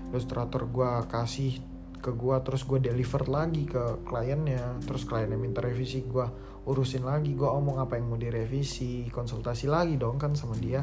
ilustrator 0.09 0.65
gue 0.65 0.91
kasih 1.13 1.61
ke 2.01 2.13
gue 2.13 2.37
terus 2.45 2.65
gue 2.65 2.81
deliver 2.81 3.29
lagi 3.29 3.69
ke 3.69 4.05
kliennya. 4.09 4.81
Terus 4.85 5.05
kliennya 5.05 5.37
minta 5.37 5.61
revisi 5.61 6.01
gue 6.05 6.25
urusin 6.65 7.05
lagi. 7.05 7.37
Gue 7.37 7.49
omong 7.49 7.81
apa 7.81 8.01
yang 8.01 8.09
mau 8.09 8.21
direvisi 8.21 9.09
konsultasi 9.13 9.69
lagi 9.69 10.01
dong 10.01 10.17
kan 10.17 10.33
sama 10.33 10.57
dia. 10.57 10.81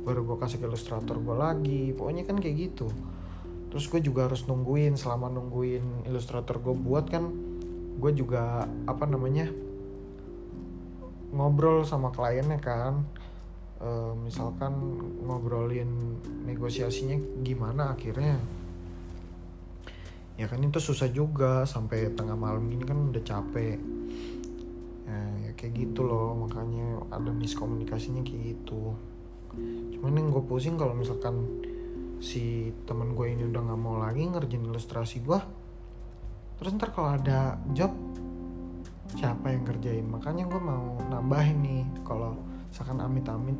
Baru 0.00 0.24
gue 0.24 0.36
kasih 0.40 0.60
ke 0.60 0.66
ilustrator 0.68 1.20
gue 1.20 1.36
lagi. 1.36 1.92
Pokoknya 1.92 2.24
kan 2.24 2.40
kayak 2.40 2.56
gitu. 2.56 2.88
Terus 3.68 3.84
gue 3.88 4.00
juga 4.00 4.28
harus 4.28 4.44
nungguin 4.48 4.96
selama 4.96 5.28
nungguin 5.28 6.08
ilustrator 6.08 6.60
gue 6.60 6.72
buat 6.72 7.08
kan 7.08 7.28
gue 8.00 8.12
juga 8.16 8.64
apa 8.88 9.04
namanya 9.04 9.52
ngobrol 11.34 11.82
sama 11.86 12.12
kliennya 12.14 12.58
kan. 12.62 13.06
E, 13.80 13.88
misalkan 14.20 14.76
ngobrolin 15.24 16.20
negosiasinya 16.44 17.16
gimana 17.42 17.94
akhirnya. 17.94 18.38
Ya 20.38 20.48
kan 20.48 20.64
itu 20.64 20.80
susah 20.80 21.08
juga 21.12 21.68
sampai 21.68 22.12
tengah 22.16 22.36
malam 22.36 22.68
gini 22.68 22.84
kan 22.84 22.98
udah 23.10 23.22
capek. 23.22 23.78
Ya, 25.10 25.20
ya 25.48 25.50
kayak 25.58 25.72
gitu 25.74 26.06
loh 26.06 26.38
makanya 26.38 27.02
ada 27.12 27.30
miskomunikasinya 27.34 28.22
kayak 28.22 28.56
gitu. 28.56 28.94
Cuman 29.98 30.16
yang 30.16 30.30
gue 30.30 30.44
pusing 30.46 30.78
kalau 30.78 30.94
misalkan 30.94 31.44
si 32.20 32.68
teman 32.84 33.16
gue 33.16 33.32
ini 33.32 33.48
udah 33.48 33.64
nggak 33.64 33.80
mau 33.80 33.96
lagi 33.96 34.28
ngerjain 34.28 34.68
ilustrasi 34.68 35.24
gue 35.24 35.40
terus 36.60 36.76
ntar 36.76 36.92
kalau 36.92 37.16
ada 37.16 37.56
job 37.72 37.88
siapa 39.10 39.50
yang 39.50 39.66
kerjain 39.66 40.06
makanya 40.06 40.46
gue 40.46 40.60
mau 40.62 40.98
nambahin 41.10 41.58
nih 41.62 41.82
kalau 42.06 42.38
misalkan 42.70 43.02
amit-amit 43.02 43.58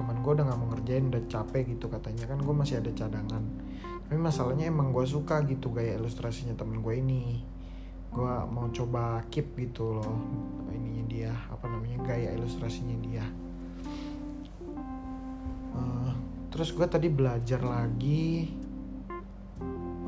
teman 0.00 0.16
gue 0.24 0.32
udah 0.32 0.44
nggak 0.48 0.58
mau 0.64 0.68
ngerjain 0.72 1.04
udah 1.12 1.22
capek 1.28 1.76
gitu 1.76 1.92
katanya. 1.92 2.24
Kan 2.24 2.40
gue 2.40 2.54
masih 2.54 2.80
ada 2.80 2.90
cadangan. 2.94 3.44
Tapi 4.08 4.16
masalahnya 4.18 4.72
emang 4.72 4.90
gue 4.96 5.04
suka 5.06 5.44
gitu 5.44 5.70
gaya 5.70 6.00
ilustrasinya 6.00 6.56
temen 6.56 6.80
gue 6.80 6.94
ini. 6.96 7.44
Gue 8.10 8.34
mau 8.50 8.66
coba 8.72 9.22
keep 9.30 9.54
gitu 9.54 10.00
loh 10.00 10.18
ininya 10.72 11.04
dia 11.06 11.32
apa 11.52 11.68
namanya 11.68 12.00
gaya 12.02 12.32
ilustrasinya 12.34 12.96
dia. 13.04 13.24
Uh, 15.76 16.10
terus 16.50 16.72
gue 16.74 16.86
tadi 16.88 17.12
belajar 17.12 17.60
lagi. 17.60 18.50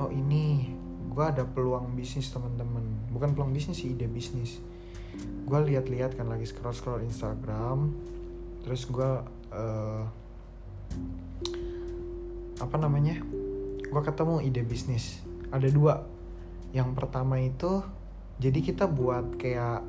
Oh 0.00 0.08
ini. 0.08 0.78
Gue 1.12 1.28
ada 1.28 1.44
peluang 1.44 1.92
bisnis 1.92 2.32
teman-teman 2.32 2.81
bukan 3.12 3.36
peluang 3.36 3.52
bisnis 3.52 3.84
sih 3.84 3.92
ide 3.92 4.08
bisnis. 4.08 4.58
Gue 5.44 5.60
lihat-lihat 5.60 6.16
kan 6.16 6.32
lagi 6.32 6.48
scroll 6.48 6.72
scroll 6.72 7.04
Instagram 7.04 7.92
terus 8.64 8.88
gue 8.88 9.10
uh, 9.52 10.02
apa 12.62 12.76
namanya 12.78 13.20
gue 13.84 14.02
ketemu 14.02 14.40
ide 14.40 14.62
bisnis. 14.64 15.20
Ada 15.52 15.68
dua. 15.68 16.00
Yang 16.72 16.90
pertama 16.96 17.36
itu 17.36 17.84
jadi 18.40 18.58
kita 18.64 18.88
buat 18.88 19.36
kayak 19.36 19.84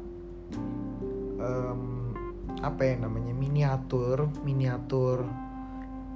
um, 1.39 2.11
apa 2.59 2.81
ya 2.83 2.95
namanya 2.99 3.31
miniatur 3.31 4.27
miniatur 4.43 5.23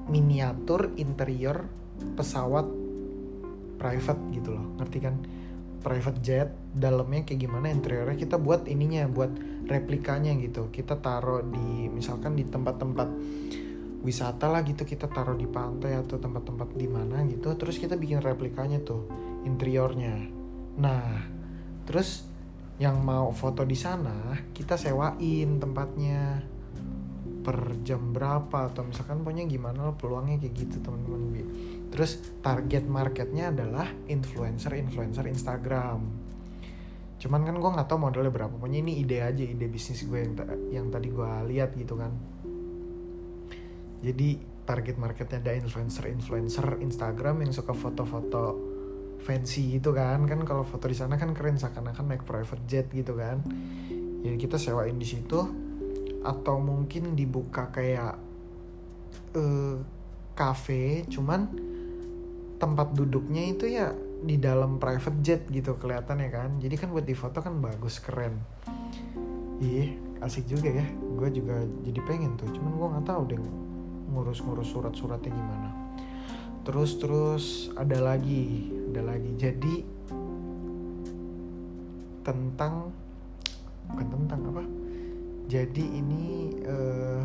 miniatur 0.08 0.92
interior 1.00 1.68
pesawat 2.20 2.68
private 3.80 4.22
gitu 4.36 4.60
loh. 4.60 4.66
Ngerti 4.76 4.98
kan 5.00 5.16
private 5.88 6.20
jet 6.20 6.52
dalamnya 6.76 7.24
kayak 7.24 7.48
gimana 7.48 7.72
interiornya 7.72 8.20
kita 8.20 8.36
buat 8.36 8.68
ininya 8.68 9.08
buat 9.08 9.32
replikanya 9.72 10.36
gitu. 10.36 10.68
Kita 10.68 11.00
taruh 11.00 11.48
di 11.48 11.88
misalkan 11.88 12.36
di 12.36 12.44
tempat-tempat 12.44 13.08
wisata 14.04 14.52
lah 14.52 14.62
gitu 14.68 14.84
kita 14.84 15.08
taruh 15.08 15.36
di 15.36 15.48
pantai 15.48 15.96
atau 16.00 16.20
tempat-tempat 16.20 16.76
di 16.76 16.88
mana 16.88 17.24
gitu 17.28 17.56
terus 17.56 17.80
kita 17.80 17.96
bikin 17.96 18.20
replikanya 18.20 18.84
tuh 18.84 19.08
interiornya. 19.48 20.28
Nah 20.76 21.24
terus 21.88 22.28
yang 22.78 23.02
mau 23.02 23.32
foto 23.32 23.64
di 23.66 23.74
sana 23.74 24.38
kita 24.54 24.78
sewain 24.78 25.58
tempatnya 25.58 26.44
per 27.48 27.80
jam 27.88 28.12
berapa 28.12 28.68
atau 28.68 28.84
misalkan 28.84 29.24
pokoknya 29.24 29.48
gimana 29.48 29.88
lo 29.88 29.96
peluangnya 29.96 30.36
kayak 30.44 30.68
gitu 30.68 30.84
teman-teman 30.84 31.48
terus 31.88 32.20
target 32.44 32.84
marketnya 32.84 33.56
adalah 33.56 33.88
influencer 34.12 34.76
influencer 34.76 35.24
Instagram. 35.32 36.04
Cuman 37.24 37.42
kan 37.48 37.56
gue 37.56 37.72
nggak 37.72 37.88
tahu 37.88 38.04
modelnya 38.04 38.36
berapa 38.36 38.52
pokoknya 38.52 38.84
ini 38.84 39.00
ide 39.00 39.24
aja 39.24 39.40
ide 39.48 39.64
bisnis 39.72 40.04
gue 40.04 40.20
yang 40.20 40.36
yang 40.68 40.86
tadi 40.92 41.08
gue 41.08 41.32
lihat 41.48 41.72
gitu 41.80 41.96
kan. 41.96 42.12
Jadi 44.04 44.44
target 44.68 45.00
marketnya 45.00 45.40
ada 45.40 45.56
influencer 45.56 46.12
influencer 46.12 46.84
Instagram 46.84 47.48
yang 47.48 47.56
suka 47.56 47.72
foto-foto 47.72 48.60
fancy 49.24 49.80
gitu 49.80 49.96
kan. 49.96 50.28
Kan 50.28 50.44
kalau 50.44 50.68
foto 50.68 50.92
di 50.92 51.00
sana 51.00 51.16
kan 51.16 51.32
keren 51.32 51.56
seakan-akan 51.56 52.12
naik 52.12 52.28
private 52.28 52.68
jet 52.68 52.92
gitu 52.92 53.16
kan. 53.16 53.40
Jadi 54.22 54.36
kita 54.36 54.60
sewain 54.60 55.00
di 55.00 55.08
situ 55.08 55.67
atau 56.28 56.60
mungkin 56.60 57.16
dibuka 57.16 57.72
kayak 57.72 58.20
uh, 59.32 59.80
cafe 60.36 61.08
cuman 61.08 61.48
tempat 62.60 62.94
duduknya 62.94 63.54
itu 63.54 63.66
ya 63.70 63.96
di 64.18 64.42
dalam 64.42 64.82
private 64.82 65.20
jet 65.22 65.42
gitu 65.48 65.78
kelihatan 65.78 66.20
ya 66.20 66.30
kan. 66.34 66.50
Jadi 66.58 66.76
kan 66.76 66.90
buat 66.90 67.06
di 67.06 67.14
foto 67.14 67.40
kan 67.40 67.62
bagus 67.62 68.02
keren. 68.02 68.42
Iya 69.62 69.94
asik 70.26 70.50
juga 70.50 70.74
ya. 70.74 70.86
Gue 71.18 71.30
juga 71.30 71.62
jadi 71.86 72.00
pengen 72.06 72.36
tuh 72.36 72.50
cuman 72.50 72.72
gue 72.76 72.88
nggak 72.98 73.08
tahu 73.08 73.22
deh 73.30 73.42
ngurus-ngurus 74.12 74.68
surat-suratnya 74.74 75.32
gimana. 75.32 75.70
Terus 76.66 76.92
terus 76.98 77.46
ada 77.78 77.98
lagi 78.02 78.74
ada 78.94 79.16
lagi. 79.16 79.32
Jadi 79.38 79.76
tentang 82.26 82.92
bukan 83.88 84.08
tentang 84.12 84.42
apa 84.52 84.77
jadi 85.48 85.80
ini 85.80 86.52
uh, 86.68 87.24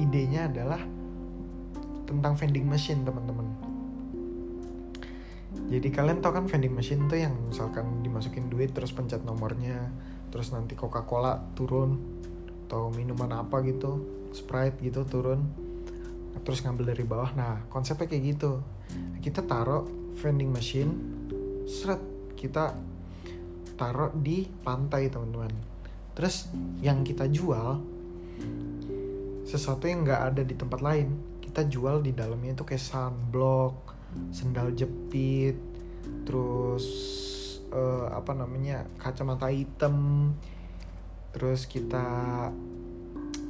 idenya 0.00 0.48
adalah 0.48 0.80
tentang 2.08 2.32
vending 2.34 2.64
machine 2.64 3.04
teman-teman. 3.04 3.46
Jadi 5.70 5.88
kalian 5.92 6.18
tau 6.18 6.34
kan 6.34 6.48
vending 6.48 6.74
machine 6.74 7.06
tuh 7.06 7.20
yang 7.20 7.36
misalkan 7.46 8.02
dimasukin 8.02 8.50
duit 8.50 8.74
terus 8.74 8.90
pencet 8.90 9.22
nomornya 9.22 9.92
terus 10.32 10.50
nanti 10.50 10.74
Coca 10.74 11.06
Cola 11.06 11.38
turun 11.54 12.00
atau 12.66 12.90
minuman 12.90 13.44
apa 13.44 13.62
gitu 13.66 14.02
Sprite 14.30 14.78
gitu 14.82 15.06
turun 15.06 15.42
terus 16.42 16.64
ngambil 16.64 16.96
dari 16.96 17.04
bawah. 17.04 17.30
Nah 17.36 17.68
konsepnya 17.68 18.08
kayak 18.08 18.24
gitu. 18.34 18.64
Kita 19.20 19.44
taruh 19.44 19.84
vending 20.16 20.48
machine 20.48 20.90
seret 21.68 22.00
kita 22.34 22.72
taruh 23.76 24.10
di 24.16 24.48
pantai 24.64 25.12
teman-teman 25.12 25.79
terus 26.20 26.52
yang 26.84 27.00
kita 27.00 27.24
jual 27.32 27.80
sesuatu 29.48 29.88
yang 29.88 30.04
nggak 30.04 30.22
ada 30.36 30.42
di 30.44 30.52
tempat 30.52 30.84
lain 30.84 31.16
kita 31.40 31.64
jual 31.64 32.04
di 32.04 32.12
dalamnya 32.12 32.52
itu 32.52 32.62
kayak 32.68 32.84
sunblock 32.84 33.96
sendal 34.30 34.70
jepit 34.76 35.56
terus 36.28 36.86
uh, 37.74 38.06
apa 38.10 38.34
namanya 38.34 38.86
kacamata 38.98 39.48
hitam. 39.50 40.30
Terus 41.30 41.66
kita 41.70 42.06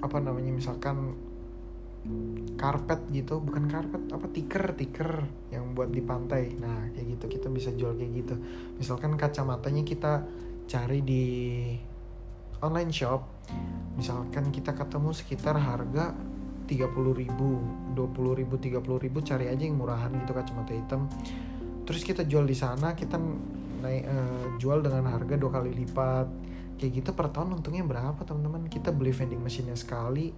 apa 0.01 0.19
namanya 0.21 0.53
misalkan 0.53 1.17
karpet 2.57 3.05
gitu 3.13 3.45
bukan 3.45 3.69
karpet 3.69 4.09
apa 4.09 4.25
tiker 4.33 4.73
tiker 4.73 5.11
yang 5.53 5.73
buat 5.73 5.93
di 5.93 6.01
pantai. 6.05 6.57
Nah 6.57 6.93
kayak 6.93 7.07
gitu 7.17 7.25
kita 7.41 7.49
bisa 7.53 7.73
jual 7.73 7.97
kayak 7.97 8.13
gitu. 8.25 8.35
Misalkan 8.77 9.17
kacamatanya 9.17 9.85
kita 9.85 10.25
cari 10.69 11.01
di 11.03 11.25
online 12.61 12.93
shop 12.93 13.25
misalkan 13.97 14.49
kita 14.49 14.73
ketemu 14.73 15.11
sekitar 15.13 15.61
harga 15.61 16.17
30 16.71 16.87
ribu 17.19 17.59
20 17.99 18.41
ribu 18.41 18.55
30 18.55 18.79
ribu 19.03 19.19
cari 19.27 19.51
aja 19.51 19.67
yang 19.67 19.75
murahan 19.75 20.15
gitu 20.15 20.31
kacamata 20.31 20.71
hitam. 20.71 21.11
Terus 21.83 22.07
kita 22.07 22.23
jual 22.23 22.47
di 22.47 22.55
sana 22.55 22.95
kita 22.95 23.19
naik 23.83 24.05
uh, 24.07 24.47
jual 24.63 24.79
dengan 24.79 25.11
harga 25.11 25.35
dua 25.35 25.51
kali 25.51 25.75
lipat. 25.75 26.31
Kayak 26.79 26.93
gitu 27.03 27.11
per 27.13 27.29
tahun 27.35 27.61
untungnya 27.61 27.83
berapa 27.83 28.23
teman-teman? 28.23 28.71
Kita 28.71 28.95
beli 28.95 29.11
vending 29.11 29.43
machine 29.43 29.75
sekali 29.75 30.31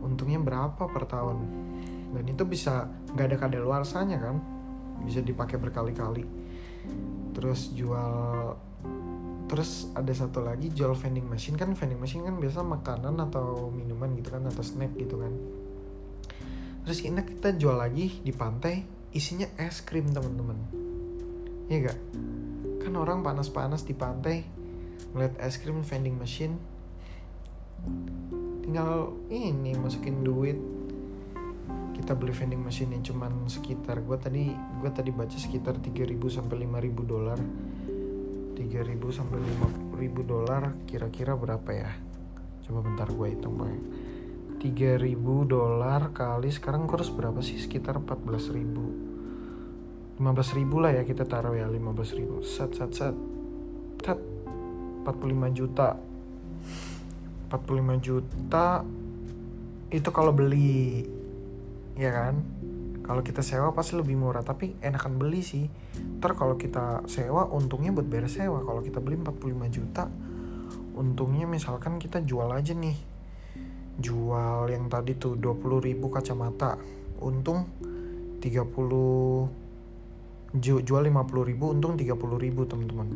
untungnya 0.00 0.38
berapa 0.38 0.86
per 0.86 1.04
tahun? 1.10 1.36
Dan 2.14 2.24
itu 2.30 2.46
bisa 2.46 2.86
nggak 3.12 3.26
ada 3.34 3.36
kadaluarsanya 3.42 4.22
kan? 4.22 4.38
Bisa 5.02 5.18
dipakai 5.18 5.58
berkali-kali. 5.58 6.22
Terus 7.34 7.74
jual 7.74 8.54
terus 9.54 9.86
ada 9.94 10.10
satu 10.10 10.42
lagi 10.42 10.74
jual 10.74 10.98
vending 10.98 11.30
machine. 11.30 11.54
Kan 11.54 11.78
vending 11.78 12.02
machine 12.02 12.26
kan 12.26 12.42
biasa 12.42 12.66
makanan 12.66 13.14
atau 13.22 13.70
minuman 13.70 14.10
gitu 14.18 14.34
kan 14.34 14.42
atau 14.50 14.66
snack 14.66 14.98
gitu 14.98 15.14
kan. 15.22 15.30
Terus 16.82 16.98
kita 16.98 17.22
kita 17.22 17.48
jual 17.54 17.78
lagi 17.78 18.18
di 18.18 18.34
pantai 18.34 18.82
isinya 19.14 19.46
es 19.54 19.78
krim 19.86 20.10
teman-teman. 20.10 20.58
Ya 21.70 21.86
gak 21.86 21.98
kan 22.82 22.98
orang 22.98 23.22
panas-panas 23.22 23.86
di 23.86 23.94
pantai 23.94 24.42
ngeliat 25.14 25.38
es 25.38 25.62
krim 25.62 25.86
vending 25.86 26.18
machine. 26.18 26.58
Tinggal 28.66 29.14
ini 29.30 29.70
masukin 29.78 30.26
duit. 30.26 30.58
Kita 31.94 32.18
beli 32.18 32.34
vending 32.34 32.58
machine 32.58 32.90
yang 32.90 33.06
cuman 33.06 33.46
sekitar 33.46 34.02
gue 34.02 34.18
tadi 34.18 34.50
gue 34.82 34.90
tadi 34.90 35.14
baca 35.14 35.38
sekitar 35.38 35.78
3000 35.78 36.10
sampai 36.26 36.66
5000 36.66 37.06
dolar 37.06 37.38
3000 38.54 39.02
sampai 39.10 39.42
5000 39.42 40.22
dolar 40.24 40.78
kira-kira 40.86 41.34
berapa 41.34 41.70
ya? 41.74 41.90
Coba 42.64 42.80
bentar 42.86 43.10
gue 43.10 43.26
hitung 43.28 43.60
pak 43.60 43.68
3000 44.64 45.12
dolar 45.44 46.16
kali 46.16 46.48
sekarang 46.48 46.88
kurs 46.88 47.12
berapa 47.12 47.44
sih? 47.44 47.60
Sekitar 47.60 48.00
14000 48.00 50.16
15000 50.16 50.80
lah 50.80 50.94
ya 50.94 51.02
kita 51.04 51.28
taruh 51.28 51.52
ya 51.52 51.68
15000 51.68 52.40
set 52.46 52.70
set 52.72 52.90
set. 52.96 53.12
Set 54.00 54.16
45 55.04 55.52
juta. 55.52 56.00
45 57.52 58.00
juta 58.00 58.80
itu 59.92 60.08
kalau 60.10 60.32
beli 60.32 61.04
ya 61.94 62.10
kan 62.10 62.34
kalau 63.04 63.20
kita 63.20 63.44
sewa 63.44 63.76
pasti 63.76 64.00
lebih 64.00 64.16
murah 64.16 64.40
tapi 64.40 64.80
enakan 64.80 65.20
beli 65.20 65.44
sih. 65.44 65.68
Ntar 66.18 66.32
kalau 66.32 66.56
kita 66.56 67.04
sewa 67.04 67.44
untungnya 67.52 67.92
buat 67.92 68.08
beres 68.08 68.40
sewa. 68.40 68.64
Kalau 68.64 68.80
kita 68.80 69.04
beli 69.04 69.20
45 69.20 69.68
juta 69.68 70.08
untungnya 70.96 71.44
misalkan 71.44 72.00
kita 72.00 72.24
jual 72.24 72.48
aja 72.48 72.72
nih. 72.72 72.96
Jual 74.00 74.72
yang 74.72 74.88
tadi 74.88 75.20
tuh 75.20 75.36
20 75.36 75.84
ribu 75.84 76.08
kacamata. 76.08 76.80
Untung 77.20 77.68
30 78.40 79.64
jual 80.56 81.02
50 81.04 81.50
ribu 81.50 81.76
untung 81.76 82.00
30 82.00 82.08
ribu 82.40 82.64
teman-teman. 82.64 83.08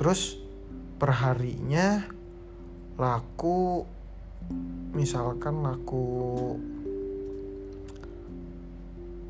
Terus 0.00 0.40
perharinya 0.96 2.08
laku 2.96 3.84
misalkan 4.96 5.60
laku 5.60 6.56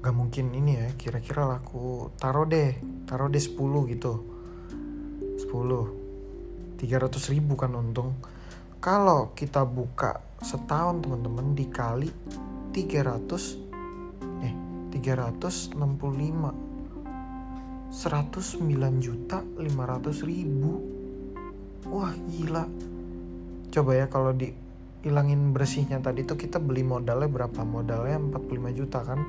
gak 0.02 0.18
mungkin 0.18 0.50
ini 0.50 0.82
ya 0.82 0.90
kira-kira 0.98 1.46
laku 1.46 2.10
taruh 2.18 2.42
deh 2.42 2.74
taruh 3.06 3.30
deh 3.30 3.38
10 3.38 3.54
gitu. 3.94 4.26
10 5.46 6.02
300 6.82 7.30
ribu 7.30 7.54
kan 7.54 7.78
untung. 7.78 8.18
Kalau 8.82 9.30
kita 9.38 9.62
buka 9.62 10.18
setahun 10.42 11.06
teman-teman 11.06 11.54
dikali 11.54 12.10
300 12.74 14.42
eh 14.42 14.50
365 14.90 15.78
109 15.78 15.78
juta 18.98 19.38
500 19.44 20.26
ribu. 20.26 20.82
Wah 21.86 22.10
gila. 22.26 22.66
Coba 23.70 23.94
ya 23.94 24.10
kalau 24.10 24.34
di 24.34 24.50
hilangin 25.06 25.54
bersihnya 25.54 26.02
tadi 26.02 26.26
tuh 26.26 26.34
kita 26.38 26.58
beli 26.58 26.82
modalnya 26.82 27.30
berapa? 27.30 27.62
Modalnya 27.62 28.18
45 28.18 28.78
juta 28.78 29.06
kan 29.06 29.22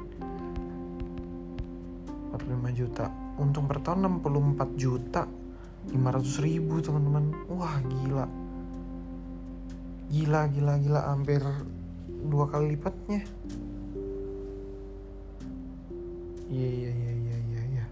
45 2.34 2.74
juta. 2.74 3.06
Untung 3.38 3.70
per 3.70 3.78
tahun 3.86 4.10
64 4.20 4.74
juta. 4.74 5.30
500 5.94 6.44
ribu 6.46 6.82
teman-teman. 6.82 7.30
Wah 7.54 7.78
gila. 7.86 8.26
Gila 10.10 10.42
gila 10.50 10.74
gila. 10.82 11.02
Hampir 11.14 11.42
dua 12.26 12.50
kali 12.50 12.74
lipatnya. 12.74 13.22
Iya 16.50 16.70
iya 16.70 16.92
iya 16.92 17.14
iya 17.14 17.38
iya 17.38 17.62
ya. 17.82 17.86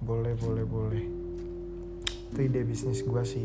boleh 0.00 0.32
boleh 0.40 0.64
boleh. 0.64 1.04
Itu 2.32 2.40
ide 2.40 2.64
bisnis 2.64 3.04
gua 3.04 3.24
sih. 3.24 3.44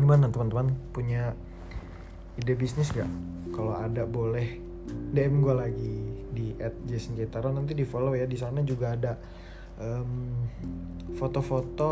Gimana 0.00 0.32
teman-teman? 0.32 0.72
Punya 0.94 1.36
ide 2.38 2.54
bisnis 2.54 2.94
gak? 2.94 3.08
Kalau 3.50 3.74
ada 3.74 4.06
boleh 4.06 4.62
DM 5.12 5.42
gue 5.42 5.54
lagi 5.54 6.07
di 6.32 6.54
Jason 6.86 7.16
Jetaro 7.16 7.50
nanti 7.50 7.72
di 7.72 7.84
follow 7.84 8.12
ya 8.12 8.28
di 8.28 8.36
sana 8.36 8.60
juga 8.62 8.94
ada 8.94 9.12
foto 11.14 11.38
foto-foto 11.38 11.90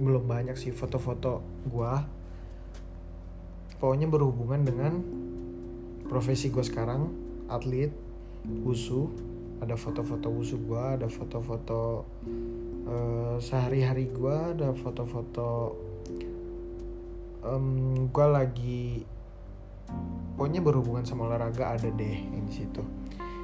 belum 0.00 0.24
banyak 0.24 0.56
sih 0.56 0.72
foto-foto 0.72 1.40
gue 1.68 1.92
pokoknya 3.80 4.08
berhubungan 4.08 4.60
dengan 4.64 4.92
profesi 6.08 6.52
gue 6.52 6.60
sekarang 6.60 7.08
atlet 7.48 7.92
wusu. 8.64 9.08
Ada 9.60 9.76
foto-foto 9.76 10.32
wusu 10.32 10.56
gue 10.64 10.80
ada 10.80 11.04
foto-foto 11.04 12.08
uh, 12.88 13.36
sehari-hari 13.36 14.08
gue 14.08 14.32
ada 14.56 14.72
foto-foto 14.72 15.76
um, 17.44 18.08
gue 18.08 18.26
lagi 18.26 19.04
pokoknya 20.40 20.64
berhubungan 20.64 21.04
sama 21.04 21.28
olahraga 21.28 21.76
ada 21.76 21.92
deh 21.92 22.16
yang 22.16 22.48
di 22.48 22.64
situ. 22.64 22.80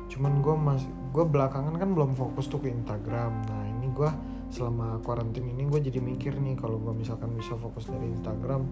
Cuman 0.09 0.41
gue 0.41 0.57
mas 0.57 0.81
gue 1.13 1.29
belakangan 1.29 1.77
kan 1.77 1.93
belum 1.93 2.17
fokus 2.17 2.49
tuh 2.49 2.65
ke 2.65 2.73
Instagram. 2.73 3.45
Nah 3.45 3.69
ini 3.69 3.93
gue 3.93 4.09
selama 4.49 5.05
karantin 5.05 5.45
ini 5.45 5.69
gue 5.69 5.77
jadi 5.93 6.01
mikir 6.01 6.41
nih 6.41 6.57
kalau 6.57 6.81
gue 6.81 6.97
misalkan 6.97 7.37
bisa 7.37 7.53
fokus 7.61 7.93
dari 7.93 8.09
Instagram 8.09 8.65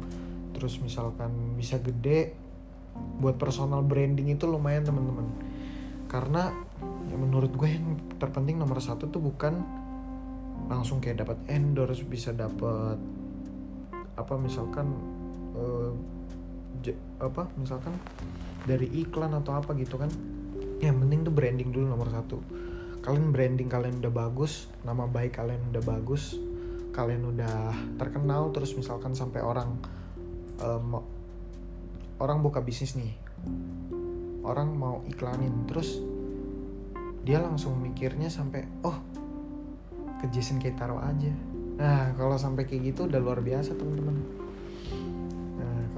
terus 0.57 0.81
misalkan 0.81 1.53
bisa 1.61 1.77
gede 1.85 2.33
buat 3.21 3.37
personal 3.37 3.85
branding 3.85 4.33
itu 4.33 4.49
lumayan 4.49 4.89
teman-teman. 4.89 5.29
Karena 6.09 6.49
ya 7.13 7.21
menurut 7.21 7.53
gue 7.53 7.77
yang 7.77 8.01
terpenting 8.17 8.57
nomor 8.57 8.81
satu 8.81 9.05
tuh 9.13 9.21
bukan 9.21 9.53
langsung 10.73 10.97
kayak 10.97 11.29
dapat 11.29 11.37
endorse 11.53 12.01
bisa 12.09 12.33
dapat 12.33 12.97
apa 14.17 14.35
misalkan 14.41 14.97
uh, 15.61 15.93
apa 17.23 17.47
misalkan 17.61 17.95
dari 18.65 18.89
iklan 19.05 19.33
atau 19.37 19.55
apa 19.55 19.77
gitu 19.79 20.01
kan 20.01 20.11
yang 20.83 21.01
penting 21.01 21.25
tuh 21.25 21.33
branding 21.33 21.71
dulu 21.73 21.89
nomor 21.89 22.11
satu. 22.13 22.39
Kalian 23.05 23.37
branding 23.37 23.69
kalian 23.69 24.01
udah 24.01 24.13
bagus 24.13 24.69
nama 24.81 25.05
baik 25.05 25.37
kalian 25.37 25.61
udah 25.73 25.83
bagus 25.85 26.41
kalian 26.95 27.27
udah 27.27 27.75
terkenal 27.99 28.55
terus 28.55 28.73
misalkan 28.79 29.13
sampai 29.19 29.43
orang 29.43 29.77
um, 30.63 31.03
orang 32.23 32.39
buka 32.39 32.63
bisnis 32.63 32.95
nih 32.95 33.13
orang 34.47 34.73
mau 34.79 35.03
iklanin 35.11 35.67
terus 35.67 35.99
dia 37.27 37.43
langsung 37.43 37.81
mikirnya 37.81 38.31
sampai 38.31 38.69
oh 38.87 39.01
ke 40.23 40.29
Jason 40.31 40.61
Keitaro 40.61 41.01
aja. 41.01 41.33
Nah 41.81 42.15
kalau 42.15 42.39
sampai 42.39 42.69
kayak 42.69 42.95
gitu 42.95 43.11
udah 43.11 43.19
luar 43.21 43.43
biasa 43.43 43.75
teman-teman 43.75 44.44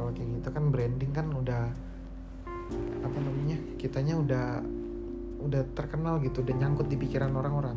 kalau 0.07 0.23
kayak 0.23 0.39
gitu 0.39 0.49
kan 0.55 0.65
branding 0.71 1.11
kan 1.11 1.27
udah 1.35 1.67
apa 3.03 3.19
namanya 3.19 3.59
kitanya 3.75 4.15
udah 4.15 4.63
udah 5.43 5.67
terkenal 5.75 6.23
gitu 6.23 6.47
udah 6.47 6.55
nyangkut 6.55 6.87
di 6.87 6.95
pikiran 6.95 7.35
orang-orang. 7.35 7.75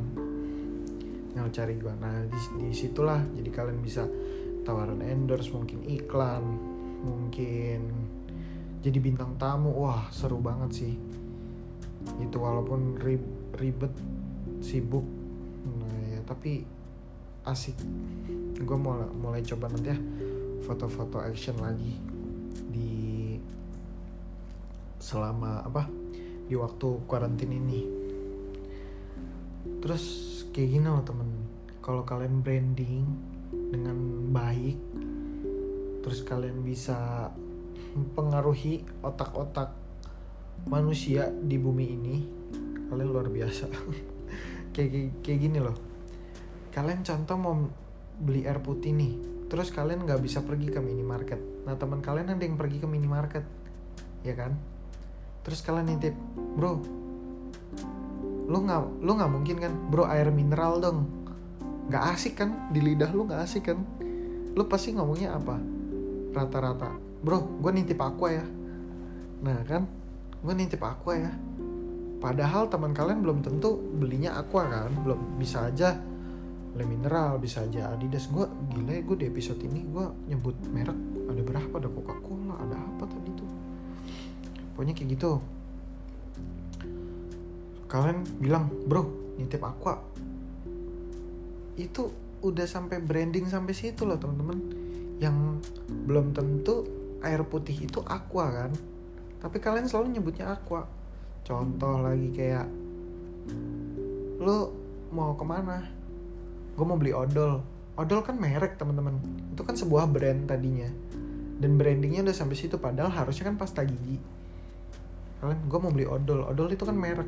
Yang 1.33 1.57
cari 1.57 1.73
gua. 1.81 1.97
Nah 1.97 2.29
di, 2.29 2.37
di 2.61 2.69
situlah 2.69 3.17
jadi 3.33 3.49
kalian 3.49 3.81
bisa 3.81 4.05
tawaran 4.61 5.01
endorse 5.01 5.49
mungkin 5.49 5.81
iklan 5.89 6.45
mungkin 7.01 7.81
jadi 8.85 9.01
bintang 9.01 9.33
tamu. 9.41 9.73
Wah 9.73 10.05
seru 10.13 10.37
banget 10.37 10.85
sih. 10.85 10.93
Itu 12.21 12.45
walaupun 12.45 13.01
ribet 13.57 13.93
sibuk. 14.61 15.05
Nah 15.65 16.13
ya 16.13 16.21
tapi 16.29 16.61
asik. 17.49 17.73
Gue 18.61 18.77
mulai 18.77 19.09
mulai 19.17 19.41
coba 19.41 19.65
nanti 19.73 19.89
ya 19.89 19.97
foto-foto 20.61 21.17
action 21.17 21.57
lagi 21.57 22.08
di 22.67 23.35
selama 24.99 25.63
apa 25.63 25.87
di 26.49 26.55
waktu 26.57 26.87
karantin 27.07 27.51
ini. 27.55 27.81
Terus 29.79 30.03
kayak 30.51 30.69
gini 30.75 30.87
loh 30.87 31.03
temen. 31.05 31.29
Kalau 31.79 32.03
kalian 32.03 32.43
branding 32.43 33.05
dengan 33.49 33.97
baik 34.29 34.77
terus 35.99 36.23
kalian 36.23 36.63
bisa 36.63 37.29
mempengaruhi 37.95 39.03
otak-otak 39.03 39.75
manusia 40.69 41.27
di 41.29 41.57
bumi 41.59 41.85
ini 41.85 42.15
kalian 42.91 43.09
luar 43.09 43.27
biasa. 43.29 43.65
Kayak 44.69 45.25
kayak 45.25 45.39
gini 45.41 45.59
loh. 45.59 45.73
Kalian 46.69 47.01
contoh 47.01 47.35
mau 47.41 47.57
beli 48.19 48.43
air 48.43 48.59
putih 48.59 48.91
nih 48.91 49.13
terus 49.49 49.71
kalian 49.73 50.05
nggak 50.05 50.21
bisa 50.21 50.43
pergi 50.45 50.69
ke 50.69 50.79
minimarket 50.83 51.41
nah 51.67 51.75
teman 51.75 51.99
kalian 51.99 52.31
ada 52.31 52.43
yang 52.43 52.55
pergi 52.55 52.77
ke 52.79 52.87
minimarket 52.87 53.45
ya 54.23 54.35
kan? 54.35 54.55
Terus 55.43 55.59
kalian 55.63 55.95
nitip 55.95 56.15
bro 56.55 56.79
lu 58.49 58.65
nggak 58.65 59.05
lu 59.05 59.11
nggak 59.13 59.31
mungkin 59.31 59.57
kan 59.61 59.73
bro 59.93 60.09
air 60.09 60.33
mineral 60.33 60.81
dong. 60.81 61.05
Nggak 61.89 62.03
asik 62.17 62.33
kan? 62.41 62.69
Di 62.73 62.81
lidah 62.81 63.09
lu 63.13 63.29
nggak 63.29 63.41
asik 63.45 63.71
kan? 63.71 63.79
Lu 64.57 64.65
pasti 64.65 64.93
ngomongnya 64.93 65.37
apa? 65.37 65.55
Rata-rata 66.33 66.97
bro 67.21 67.61
gue 67.61 67.71
nitip 67.73 67.99
aqua 68.01 68.29
ya. 68.33 68.45
Nah 69.45 69.59
kan? 69.63 69.85
Gue 70.41 70.53
nitip 70.55 70.81
aqua 70.81 71.13
ya. 71.15 71.31
Padahal 72.19 72.67
teman 72.67 72.91
kalian 72.91 73.23
belum 73.23 73.39
tentu 73.39 73.79
belinya 73.79 74.35
aqua 74.35 74.67
kan? 74.67 74.91
Belum 75.05 75.39
bisa 75.39 75.71
aja 75.71 75.95
Le 76.75 76.85
Mineral 76.85 77.41
bisa 77.41 77.65
aja 77.65 77.95
Adidas. 77.95 78.29
Gue 78.29 78.45
gila 78.69 78.93
ya 78.93 79.01
gue 79.01 79.17
di 79.17 79.25
episode 79.25 79.61
ini 79.65 79.87
gue 79.89 80.05
nyebut 80.29 80.55
merek 80.69 81.08
ada 81.29 81.41
berapa? 81.45 81.73
Ada 81.77 81.89
Coca 81.93 82.15
Cola 82.25 82.55
ada 82.57 82.77
apa 82.77 83.03
tadi 83.05 83.29
tuh? 83.37 83.49
Pokoknya 84.73 84.93
kayak 84.97 85.09
gitu. 85.13 85.31
Kalian 87.89 88.25
bilang 88.41 88.69
bro 88.85 89.05
nitip 89.37 89.61
aqua. 89.61 90.01
Itu 91.77 92.11
udah 92.39 92.65
sampai 92.65 93.03
branding 93.03 93.47
sampai 93.47 93.73
situ 93.75 94.03
loh 94.05 94.17
teman-teman. 94.17 94.57
Yang 95.19 95.65
belum 96.07 96.31
tentu 96.33 96.87
air 97.21 97.43
putih 97.43 97.75
itu 97.75 97.99
aqua 98.07 98.49
kan? 98.49 98.71
Tapi 99.39 99.57
kalian 99.59 99.87
selalu 99.87 100.19
nyebutnya 100.19 100.55
aqua. 100.55 100.87
Contoh 101.43 101.99
lagi 102.03 102.29
kayak 102.31 102.67
lo 104.39 104.71
mau 105.11 105.33
ke 105.35 105.45
mana? 105.45 105.83
Gue 106.77 106.85
mau 106.85 106.95
beli 106.95 107.11
odol. 107.11 107.59
Odol 107.99 108.23
kan 108.23 108.39
merek 108.39 108.79
teman-teman. 108.79 109.19
Itu 109.51 109.67
kan 109.67 109.75
sebuah 109.75 110.07
brand 110.07 110.47
tadinya 110.47 110.87
dan 111.59 111.75
brandingnya 111.75 112.23
udah 112.23 112.35
sampai 112.35 112.55
situ 112.55 112.79
padahal 112.79 113.11
harusnya 113.11 113.51
kan 113.51 113.59
pasta 113.59 113.83
gigi. 113.83 114.15
Kalian 115.43 115.59
gue 115.67 115.79
mau 115.79 115.91
beli 115.91 116.07
odol. 116.07 116.47
Odol 116.47 116.71
itu 116.71 116.87
kan 116.87 116.95
merek 116.95 117.27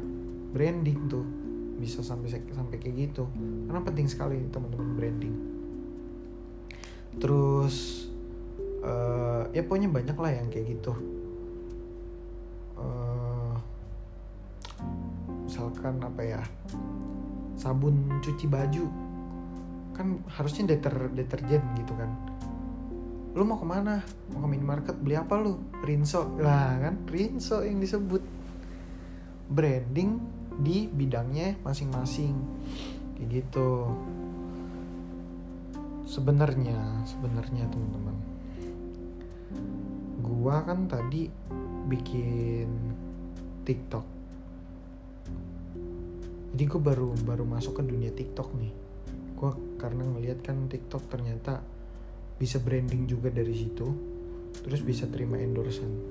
branding 0.55 1.11
tuh. 1.11 1.25
Bisa 1.75 1.99
sampai 1.99 2.31
sampai 2.31 2.79
kayak 2.79 3.11
gitu. 3.11 3.27
Karena 3.67 3.83
penting 3.83 4.07
sekali 4.07 4.39
teman-teman 4.47 4.95
branding. 4.95 5.35
Terus 7.19 8.07
uh, 8.87 9.51
ya 9.51 9.67
pokoknya 9.67 9.91
banyak 9.91 10.15
lah 10.15 10.31
yang 10.31 10.47
kayak 10.47 10.79
gitu. 10.79 10.95
Uh, 12.79 13.55
misalkan 15.43 15.99
apa 15.99 16.21
ya? 16.23 16.41
Sabun 17.59 18.07
cuci 18.23 18.47
baju. 18.47 18.87
Kan 19.91 20.23
harusnya 20.31 20.71
deter 20.71 21.11
deterjen 21.11 21.63
gitu 21.75 21.91
kan 21.99 22.31
lu 23.31 23.47
mau 23.47 23.55
ke 23.55 23.67
mana? 23.67 24.03
Mau 24.35 24.43
ke 24.43 24.47
minimarket? 24.51 24.95
Beli 24.99 25.15
apa 25.15 25.39
lu? 25.39 25.55
Rinso. 25.87 26.35
Lah 26.35 26.75
kan 26.79 27.07
Rinso 27.07 27.63
yang 27.63 27.79
disebut. 27.79 28.23
Branding 29.51 30.19
di 30.59 30.87
bidangnya 30.91 31.59
masing-masing. 31.63 32.35
Kayak 33.15 33.27
gitu. 33.43 33.87
Sebenarnya 36.03 37.07
sebenarnya 37.07 37.67
teman-teman. 37.71 38.17
Gua 40.19 40.59
kan 40.67 40.91
tadi 40.91 41.31
bikin 41.87 42.67
TikTok. 43.63 44.05
Jadi 46.51 46.63
gue 46.67 46.81
baru 46.83 47.15
baru 47.23 47.47
masuk 47.47 47.79
ke 47.79 47.83
dunia 47.87 48.11
TikTok 48.11 48.51
nih. 48.59 48.73
Gue 49.39 49.51
karena 49.79 50.03
ngeliat 50.03 50.43
kan 50.43 50.67
TikTok 50.67 51.07
ternyata 51.07 51.63
bisa 52.41 52.57
branding 52.57 53.05
juga 53.05 53.29
dari 53.29 53.53
situ. 53.53 53.85
Terus 54.65 54.81
bisa 54.81 55.05
terima 55.05 55.37
endorsement. 55.37 56.01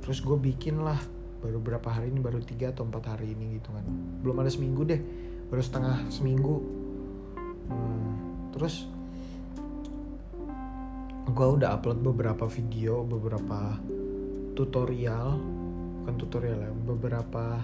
Terus 0.00 0.24
gue 0.24 0.38
bikin 0.40 0.80
lah 0.80 0.96
baru 1.44 1.60
berapa 1.60 1.84
hari 1.92 2.08
ini 2.08 2.24
baru 2.24 2.40
tiga 2.40 2.72
atau 2.72 2.88
empat 2.88 3.12
hari 3.12 3.36
ini 3.36 3.60
gitu 3.60 3.76
kan. 3.76 3.84
Belum 4.24 4.40
ada 4.40 4.48
seminggu 4.48 4.88
deh 4.88 5.00
baru 5.52 5.60
setengah 5.60 6.08
seminggu. 6.08 6.56
Hmm, 7.68 8.10
terus 8.56 8.88
gue 11.26 11.48
udah 11.60 11.76
upload 11.76 12.00
beberapa 12.00 12.48
video 12.48 13.02
beberapa 13.04 13.76
tutorial 14.56 15.36
bukan 16.00 16.14
tutorial 16.16 16.58
ya 16.64 16.72
beberapa 16.72 17.60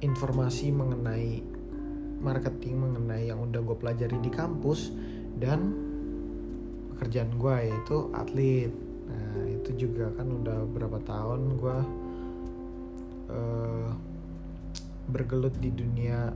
informasi 0.00 0.72
mengenai 0.72 1.44
marketing 2.24 2.74
mengenai 2.88 3.30
yang 3.30 3.44
udah 3.46 3.60
gue 3.62 3.76
pelajari 3.76 4.18
di 4.18 4.32
kampus 4.32 4.90
dan 5.38 5.87
pekerjaan 6.98 7.30
gue 7.38 7.54
yaitu 7.70 7.96
atlet. 8.10 8.74
Nah 9.06 9.46
itu 9.46 9.86
juga 9.86 10.10
kan 10.18 10.26
udah 10.26 10.66
berapa 10.66 10.98
tahun 11.06 11.40
gue 11.62 11.78
uh, 13.30 13.88
bergelut 15.08 15.54
di 15.62 15.70
dunia 15.70 16.34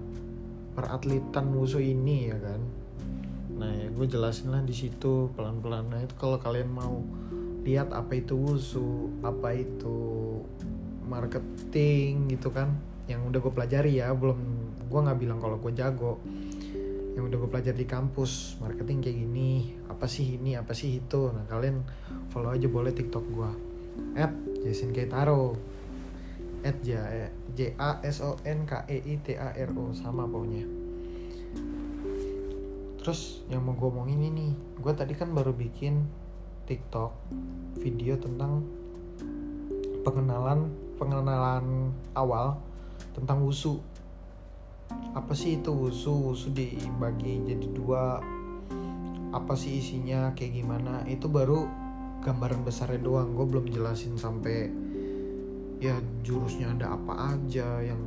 peratletan 0.79 1.51
musuh 1.51 1.83
ini 1.83 2.31
ya 2.31 2.39
kan? 2.39 2.63
Nah 3.59 3.75
ya 3.75 3.91
gue 3.91 4.07
jelasin 4.07 4.55
lah 4.55 4.63
di 4.63 4.71
situ 4.71 5.35
pelan 5.35 5.59
pelan 5.59 5.91
nah 5.91 5.99
itu 5.99 6.15
kalau 6.15 6.39
kalian 6.39 6.71
mau 6.71 7.03
lihat 7.63 7.91
apa 7.95 8.19
itu 8.19 8.35
wusu 8.35 9.11
apa 9.23 9.55
itu 9.55 9.99
marketing 11.07 12.31
gitu 12.33 12.51
kan 12.51 12.75
yang 13.07 13.23
udah 13.27 13.39
gue 13.39 13.53
pelajari 13.53 13.99
ya 14.03 14.15
belum 14.15 14.39
gue 14.87 15.01
nggak 15.01 15.19
bilang 15.19 15.39
kalau 15.39 15.59
gue 15.59 15.73
jago 15.75 16.19
yang 17.13 17.29
udah 17.29 17.37
gue 17.45 17.51
pelajari 17.53 17.85
di 17.85 17.89
kampus 17.89 18.57
marketing 18.59 19.05
kayak 19.05 19.17
gini 19.21 19.77
apa 19.89 20.09
sih 20.09 20.41
ini 20.41 20.57
apa 20.57 20.73
sih 20.73 21.01
itu. 21.01 21.29
Nah 21.29 21.45
kalian 21.45 21.85
follow 22.33 22.53
aja 22.53 22.69
boleh 22.69 22.93
tiktok 22.97 23.25
gue 23.29 23.51
at 24.17 24.33
Jason 24.65 24.91
Keitaro. 24.91 25.57
At 26.63 26.79
J 26.87 26.95
J 27.59 27.75
A 27.75 27.99
S 28.07 28.23
O 28.23 28.39
N 28.47 28.63
K 28.71 28.87
E 28.87 29.03
I 29.03 29.15
T 29.19 29.35
A 29.35 29.51
R 29.51 29.71
O 29.75 29.91
sama 29.91 30.31
pokoknya. 30.31 30.63
Terus 33.03 33.43
yang 33.51 33.67
mau 33.67 33.75
gue 33.75 33.91
omongin 33.91 34.23
ini 34.23 34.55
gue 34.79 34.93
tadi 34.95 35.19
kan 35.19 35.35
baru 35.35 35.51
bikin 35.51 36.07
tiktok 36.71 37.11
video 37.83 38.15
tentang 38.15 38.63
pengenalan 40.07 40.71
pengenalan 41.03 41.91
awal 42.15 42.63
tentang 43.11 43.43
wusu 43.43 43.83
apa 45.13 45.33
sih 45.37 45.61
itu 45.61 45.71
wusu? 45.73 46.33
Wusu 46.33 46.53
dibagi 46.53 47.43
jadi 47.45 47.67
dua. 47.73 48.23
Apa 49.33 49.53
sih 49.57 49.81
isinya? 49.81 50.33
Kayak 50.33 50.63
gimana? 50.65 51.05
Itu 51.09 51.29
baru 51.29 51.69
gambaran 52.25 52.65
besarnya 52.65 53.01
doang. 53.03 53.37
Gue 53.37 53.47
belum 53.49 53.67
jelasin 53.69 54.17
sampai 54.17 54.73
ya 55.83 55.99
jurusnya 56.23 56.73
ada 56.79 56.95
apa 56.95 57.35
aja 57.35 57.83
yang 57.83 58.03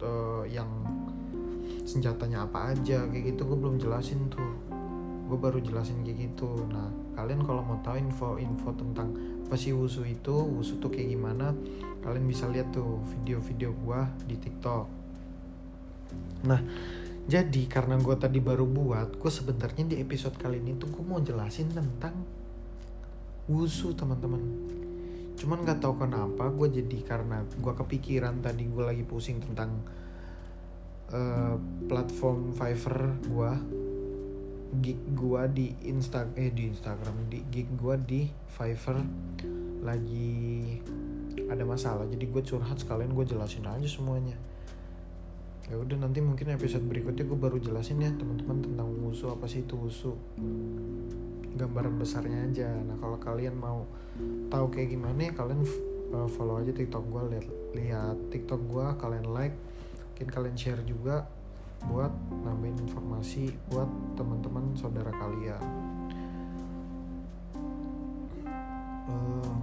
uh, 0.00 0.46
yang 0.46 0.70
senjatanya 1.84 2.48
apa 2.48 2.72
aja 2.72 3.04
kayak 3.10 3.34
gitu. 3.36 3.44
Gue 3.44 3.58
belum 3.58 3.76
jelasin 3.76 4.32
tuh. 4.32 4.52
Gue 5.28 5.36
baru 5.40 5.60
jelasin 5.60 6.00
kayak 6.04 6.32
gitu. 6.32 6.52
Nah 6.68 6.88
kalian 7.14 7.46
kalau 7.46 7.62
mau 7.62 7.78
tahu 7.80 7.96
info-info 8.00 8.74
tentang 8.74 9.14
apa 9.44 9.54
sih 9.60 9.70
wusu 9.76 10.02
itu 10.02 10.34
wusu 10.34 10.82
tuh 10.82 10.90
kayak 10.90 11.14
gimana 11.14 11.54
kalian 12.02 12.26
bisa 12.26 12.50
lihat 12.50 12.74
tuh 12.74 12.98
video-video 13.06 13.70
gue 13.70 14.00
di 14.26 14.36
tiktok 14.40 15.03
Nah, 16.44 16.60
jadi 17.24 17.62
karena 17.64 17.96
gue 17.96 18.16
tadi 18.20 18.38
baru 18.38 18.68
buat, 18.68 19.16
gue 19.16 19.32
sebenarnya 19.32 19.84
di 19.88 19.96
episode 20.00 20.36
kali 20.36 20.60
ini 20.60 20.76
tuh 20.76 20.92
gue 20.92 21.04
mau 21.04 21.22
jelasin 21.22 21.72
tentang 21.72 22.12
wusu 23.48 23.96
teman-teman. 23.96 24.40
Cuman 25.34 25.64
nggak 25.64 25.80
tahu 25.80 26.04
kenapa 26.04 26.52
gue 26.52 26.80
jadi 26.84 26.98
karena 27.04 27.44
gue 27.44 27.72
kepikiran 27.72 28.44
tadi 28.44 28.68
gue 28.68 28.84
lagi 28.84 29.04
pusing 29.04 29.40
tentang 29.40 29.72
uh, 31.12 31.56
platform 31.88 32.52
Fiverr 32.54 33.18
gue 33.24 33.52
gig 34.82 34.98
gue 35.14 35.42
di 35.54 35.66
insta 35.86 36.26
eh 36.34 36.50
di 36.50 36.66
Instagram 36.66 37.30
di 37.30 37.46
gig 37.46 37.68
gue 37.78 37.94
di 38.02 38.22
Fiverr 38.50 38.98
lagi 39.86 40.80
ada 41.46 41.62
masalah 41.62 42.08
jadi 42.08 42.24
gue 42.24 42.42
curhat 42.42 42.80
sekalian 42.82 43.14
gue 43.14 43.24
jelasin 43.28 43.68
aja 43.68 43.86
semuanya 43.86 44.34
ya 45.64 45.80
udah 45.80 45.96
nanti 45.96 46.20
mungkin 46.20 46.52
episode 46.52 46.84
berikutnya 46.84 47.24
gue 47.24 47.38
baru 47.40 47.56
jelasin 47.56 48.04
ya 48.04 48.12
teman-teman 48.12 48.60
tentang 48.60 48.88
wusu 49.00 49.32
apa 49.32 49.48
sih 49.48 49.64
itu 49.64 49.80
wusu 49.80 50.12
gambaran 51.54 51.96
besarnya 51.96 52.44
aja. 52.44 52.68
Nah 52.84 53.00
kalau 53.00 53.16
kalian 53.16 53.56
mau 53.56 53.88
tahu 54.52 54.68
kayak 54.68 54.92
gimana 54.92 55.32
kalian 55.32 55.64
uh, 56.12 56.28
follow 56.28 56.60
aja 56.60 56.74
tiktok 56.74 57.06
gue 57.08 57.22
lihat 57.32 57.46
lihat 57.72 58.16
tiktok 58.28 58.60
gue 58.68 58.86
kalian 59.00 59.26
like 59.32 59.56
mungkin 60.14 60.28
kalian 60.30 60.56
share 60.58 60.82
juga 60.84 61.24
buat 61.88 62.12
nambahin 62.44 62.78
informasi 62.84 63.50
buat 63.72 63.88
teman-teman 64.20 64.76
saudara 64.76 65.10
kalian. 65.16 65.64
Uh, 69.04 69.54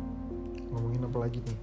ngomongin 0.74 1.06
apa 1.06 1.18
lagi 1.18 1.40
nih 1.46 1.58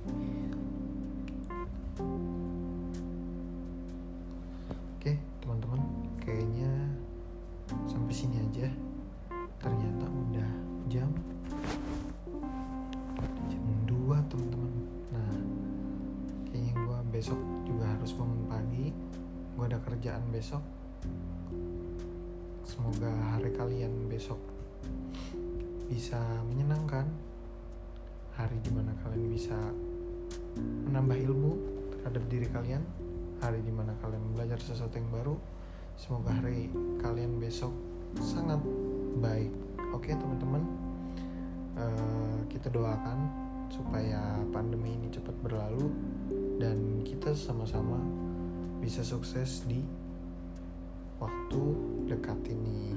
kerjaan 19.98 20.30
besok. 20.30 20.62
Semoga 22.62 23.10
hari 23.34 23.50
kalian 23.50 24.06
besok 24.06 24.38
bisa 25.90 26.22
menyenangkan. 26.46 27.08
Hari 28.38 28.62
di 28.62 28.70
mana 28.70 28.94
kalian 29.02 29.26
bisa 29.34 29.58
menambah 30.86 31.18
ilmu 31.18 31.52
terhadap 31.98 32.24
diri 32.30 32.46
kalian. 32.46 32.86
Hari 33.42 33.58
di 33.66 33.72
mana 33.74 33.90
kalian 33.98 34.22
belajar 34.38 34.62
sesuatu 34.62 34.94
yang 34.94 35.10
baru. 35.10 35.34
Semoga 35.98 36.30
hari 36.38 36.70
kalian 37.02 37.42
besok 37.42 37.74
sangat 38.16 38.60
baik. 39.20 39.52
Oke 39.92 40.16
teman-teman. 40.16 40.64
Uh, 41.78 42.40
kita 42.50 42.72
doakan 42.72 43.28
supaya 43.70 44.40
pandemi 44.50 44.96
ini 44.96 45.12
cepat 45.12 45.36
berlalu 45.44 45.92
dan 46.58 47.04
kita 47.04 47.36
sama-sama 47.36 48.00
bisa 48.80 49.04
sukses 49.04 49.62
di 49.68 49.84
waktu 51.20 51.62
dekat 52.08 52.38
ini. 52.48 52.96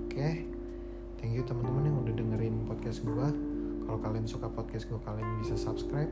Oke? 0.00 0.10
Okay? 0.10 0.34
thank 1.20 1.36
you 1.36 1.44
teman-teman 1.44 1.92
yang 1.92 1.96
udah 2.00 2.14
dengerin 2.16 2.56
podcast 2.64 3.04
gue 3.04 3.28
kalau 3.84 3.98
kalian 4.00 4.24
suka 4.24 4.48
podcast 4.48 4.88
gue 4.88 5.00
kalian 5.04 5.28
bisa 5.44 5.54
subscribe. 5.58 6.08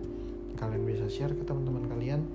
Kalian 0.58 0.82
bisa 0.84 1.06
share 1.06 1.32
ke 1.32 1.46
teman-teman 1.46 1.86
kalian. 1.88 2.26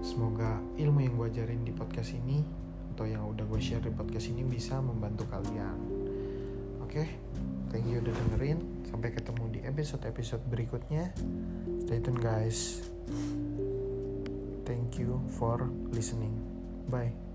Semoga 0.00 0.62
ilmu 0.78 1.02
yang 1.02 1.14
gue 1.18 1.26
ajarin 1.26 1.66
di 1.66 1.74
podcast 1.74 2.14
ini 2.14 2.57
atau 2.98 3.06
yang 3.06 3.30
udah 3.30 3.46
gue 3.46 3.62
share 3.62 3.78
di 3.78 3.94
podcast 3.94 4.26
ini 4.26 4.42
bisa 4.42 4.82
membantu 4.82 5.22
kalian. 5.30 5.78
Oke 6.82 7.06
okay? 7.06 7.08
thank 7.70 7.86
you 7.86 8.02
udah 8.02 8.10
dengerin. 8.10 8.58
Sampai 8.90 9.14
ketemu 9.14 9.54
di 9.54 9.60
episode 9.62 10.02
episode 10.02 10.42
berikutnya. 10.50 11.14
Stay 11.86 12.02
tune 12.02 12.18
guys. 12.18 12.82
Thank 14.66 14.98
you 14.98 15.22
for 15.38 15.70
listening. 15.94 16.34
Bye 16.90 17.27